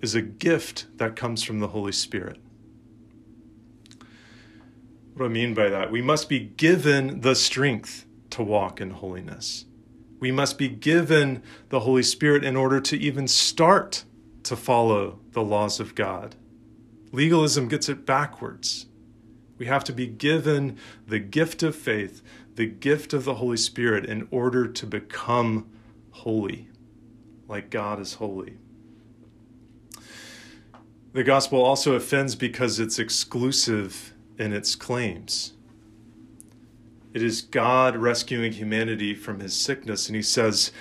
is 0.00 0.14
a 0.14 0.22
gift 0.22 0.86
that 0.98 1.16
comes 1.16 1.42
from 1.42 1.60
the 1.60 1.68
Holy 1.68 1.92
Spirit. 1.92 2.38
What 5.14 5.18
do 5.18 5.24
I 5.24 5.28
mean 5.28 5.54
by 5.54 5.70
that? 5.70 5.90
We 5.90 6.02
must 6.02 6.28
be 6.28 6.40
given 6.40 7.22
the 7.22 7.34
strength 7.34 8.06
to 8.30 8.42
walk 8.42 8.80
in 8.80 8.90
holiness. 8.90 9.64
We 10.20 10.30
must 10.30 10.58
be 10.58 10.68
given 10.68 11.42
the 11.70 11.80
Holy 11.80 12.02
Spirit 12.02 12.44
in 12.44 12.56
order 12.56 12.80
to 12.80 12.98
even 12.98 13.26
start 13.28 14.04
to 14.42 14.56
follow 14.56 15.18
the 15.32 15.42
laws 15.42 15.80
of 15.80 15.94
God. 15.94 16.36
Legalism 17.12 17.68
gets 17.68 17.88
it 17.88 18.04
backwards. 18.04 18.86
We 19.58 19.66
have 19.66 19.84
to 19.84 19.92
be 19.92 20.06
given 20.06 20.78
the 21.06 21.18
gift 21.18 21.62
of 21.62 21.74
faith, 21.74 22.22
the 22.54 22.66
gift 22.66 23.12
of 23.12 23.24
the 23.24 23.34
Holy 23.34 23.56
Spirit, 23.56 24.04
in 24.04 24.28
order 24.30 24.66
to 24.66 24.86
become 24.86 25.70
holy, 26.10 26.68
like 27.48 27.70
God 27.70 28.00
is 28.00 28.14
holy. 28.14 28.58
The 31.12 31.24
gospel 31.24 31.62
also 31.62 31.94
offends 31.94 32.34
because 32.34 32.78
it's 32.78 32.98
exclusive 32.98 34.12
in 34.38 34.52
its 34.52 34.74
claims. 34.74 35.54
It 37.14 37.22
is 37.22 37.40
God 37.40 37.96
rescuing 37.96 38.52
humanity 38.52 39.14
from 39.14 39.40
his 39.40 39.54
sickness, 39.54 40.08
and 40.08 40.16
he 40.16 40.22
says, 40.22 40.72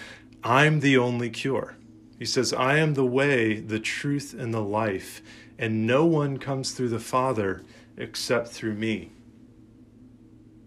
I'm 0.43 0.81
the 0.81 0.97
only 0.97 1.29
cure. 1.29 1.77
He 2.19 2.25
says, 2.25 2.51
I 2.51 2.77
am 2.77 2.95
the 2.95 3.05
way, 3.05 3.61
the 3.61 3.79
truth, 3.79 4.35
and 4.37 4.53
the 4.53 4.61
life, 4.61 5.21
and 5.57 5.87
no 5.87 6.05
one 6.05 6.37
comes 6.37 6.71
through 6.71 6.89
the 6.89 6.99
Father 6.99 7.63
except 7.97 8.49
through 8.49 8.73
me. 8.73 9.11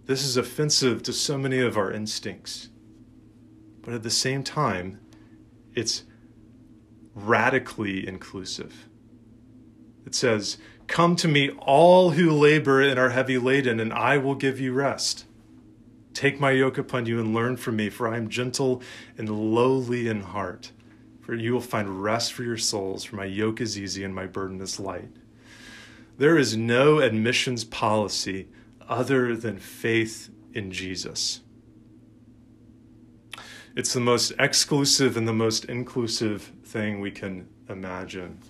This 0.07 0.25
is 0.25 0.37
offensive 0.37 1.03
to 1.03 1.13
so 1.13 1.37
many 1.37 1.59
of 1.61 1.77
our 1.77 1.93
instincts, 1.93 2.71
but 3.83 3.93
at 3.93 4.03
the 4.03 4.11
same 4.11 4.43
time, 4.43 5.01
it's 5.75 6.05
radically 7.15 8.07
inclusive. 8.07 8.89
It 10.07 10.15
says, 10.15 10.57
Come 10.87 11.17
to 11.17 11.29
me, 11.29 11.51
all 11.51 12.13
who 12.13 12.31
labor 12.31 12.81
and 12.81 12.99
are 12.99 13.11
heavy 13.11 13.37
laden, 13.37 13.79
and 13.79 13.93
I 13.93 14.17
will 14.17 14.35
give 14.35 14.59
you 14.59 14.73
rest. 14.73 15.27
Take 16.15 16.41
my 16.41 16.53
yoke 16.53 16.79
upon 16.79 17.05
you 17.05 17.21
and 17.21 17.35
learn 17.35 17.59
from 17.59 17.77
me, 17.77 17.91
for 17.91 18.09
I 18.09 18.17
am 18.17 18.31
gentle 18.31 18.83
and 19.19 19.29
lowly 19.29 20.09
in 20.09 20.23
heart. 20.23 20.73
For 21.21 21.35
you 21.35 21.53
will 21.53 21.61
find 21.61 22.03
rest 22.03 22.33
for 22.33 22.43
your 22.43 22.57
souls, 22.57 23.05
for 23.05 23.17
my 23.17 23.27
yoke 23.27 23.61
is 23.61 23.79
easy 23.79 24.03
and 24.03 24.15
my 24.15 24.27
burden 24.27 24.63
is 24.63 24.81
light. 24.81 25.11
There 26.19 26.37
is 26.37 26.57
no 26.57 26.99
admissions 26.99 27.63
policy 27.63 28.49
other 28.89 29.37
than 29.37 29.59
faith 29.59 30.31
in 30.53 30.73
Jesus. 30.73 31.41
It's 33.77 33.93
the 33.93 34.01
most 34.01 34.33
exclusive 34.37 35.17
and 35.17 35.29
the 35.29 35.33
most 35.33 35.65
inclusive 35.67 36.53
thing 36.65 37.01
we 37.01 37.13
can 37.13 37.49
imagine. 37.69 38.41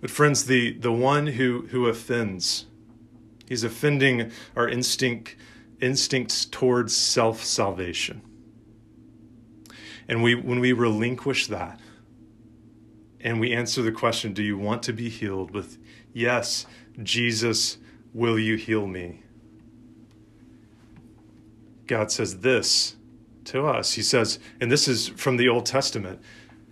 But 0.00 0.10
friends, 0.10 0.44
the, 0.44 0.72
the 0.74 0.92
one 0.92 1.26
who, 1.26 1.66
who 1.70 1.88
offends, 1.88 2.66
he's 3.48 3.64
offending 3.64 4.30
our 4.54 4.68
instinct, 4.68 5.34
instincts 5.80 6.44
towards 6.44 6.94
self 6.94 7.42
salvation. 7.42 8.22
And 10.08 10.22
we, 10.22 10.36
when 10.36 10.60
we 10.60 10.72
relinquish 10.72 11.48
that 11.48 11.80
and 13.22 13.40
we 13.40 13.52
answer 13.52 13.82
the 13.82 13.92
question, 13.92 14.32
Do 14.32 14.42
you 14.42 14.58
want 14.58 14.82
to 14.84 14.92
be 14.92 15.08
healed? 15.08 15.52
with 15.52 15.78
Yes, 16.12 16.66
Jesus, 17.02 17.78
will 18.12 18.38
you 18.38 18.56
heal 18.56 18.86
me? 18.86 19.22
God 21.86 22.10
says 22.10 22.40
this 22.40 22.96
to 23.44 23.66
us. 23.66 23.94
He 23.94 24.02
says, 24.02 24.38
and 24.60 24.70
this 24.70 24.88
is 24.88 25.08
from 25.08 25.36
the 25.36 25.48
Old 25.48 25.66
Testament 25.66 26.20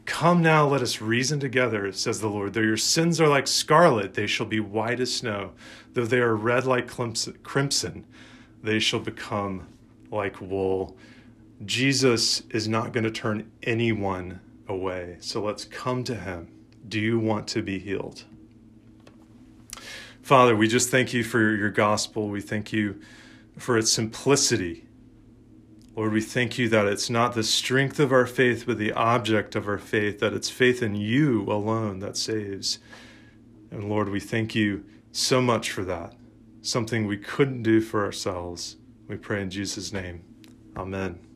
Come 0.06 0.42
now, 0.42 0.66
let 0.66 0.82
us 0.82 1.00
reason 1.00 1.38
together, 1.38 1.92
says 1.92 2.20
the 2.20 2.28
Lord. 2.28 2.52
Though 2.52 2.62
your 2.62 2.76
sins 2.76 3.20
are 3.20 3.28
like 3.28 3.46
scarlet, 3.46 4.14
they 4.14 4.26
shall 4.26 4.46
be 4.46 4.58
white 4.58 4.98
as 4.98 5.14
snow. 5.14 5.52
Though 5.92 6.04
they 6.04 6.18
are 6.18 6.34
red 6.34 6.66
like 6.66 6.88
crimson, 6.88 8.06
they 8.60 8.80
shall 8.80 8.98
become 8.98 9.68
like 10.10 10.40
wool. 10.40 10.96
Jesus 11.64 12.42
is 12.50 12.66
not 12.66 12.92
going 12.92 13.04
to 13.04 13.10
turn 13.10 13.52
anyone 13.62 14.40
away. 14.70 15.16
So 15.20 15.42
let's 15.42 15.64
come 15.64 16.04
to 16.04 16.14
him. 16.14 16.48
Do 16.88 16.98
you 16.98 17.18
want 17.18 17.48
to 17.48 17.62
be 17.62 17.78
healed? 17.78 18.24
Father, 20.22 20.56
we 20.56 20.68
just 20.68 20.90
thank 20.90 21.12
you 21.12 21.24
for 21.24 21.54
your 21.54 21.70
gospel. 21.70 22.28
We 22.28 22.40
thank 22.40 22.72
you 22.72 23.00
for 23.58 23.76
its 23.76 23.90
simplicity 23.90 24.86
Lord, 26.00 26.12
we 26.12 26.22
thank 26.22 26.56
you 26.56 26.68
that 26.68 26.86
it's 26.86 27.10
not 27.10 27.34
the 27.34 27.42
strength 27.42 28.00
of 28.00 28.10
our 28.10 28.26
faith, 28.26 28.64
but 28.66 28.78
the 28.78 28.92
object 28.92 29.54
of 29.54 29.68
our 29.68 29.78
faith, 29.78 30.20
that 30.20 30.32
it's 30.32 30.48
faith 30.48 30.82
in 30.82 30.94
you 30.94 31.42
alone 31.42 31.98
that 31.98 32.16
saves. 32.16 32.78
And 33.70 33.88
Lord, 33.88 34.08
we 34.08 34.18
thank 34.18 34.54
you 34.54 34.84
so 35.12 35.42
much 35.42 35.70
for 35.70 35.84
that, 35.84 36.14
something 36.62 37.06
we 37.06 37.18
couldn't 37.18 37.62
do 37.62 37.80
for 37.80 38.04
ourselves. 38.04 38.76
We 39.08 39.16
pray 39.16 39.42
in 39.42 39.50
Jesus' 39.50 39.92
name. 39.92 40.22
Amen. 40.76 41.29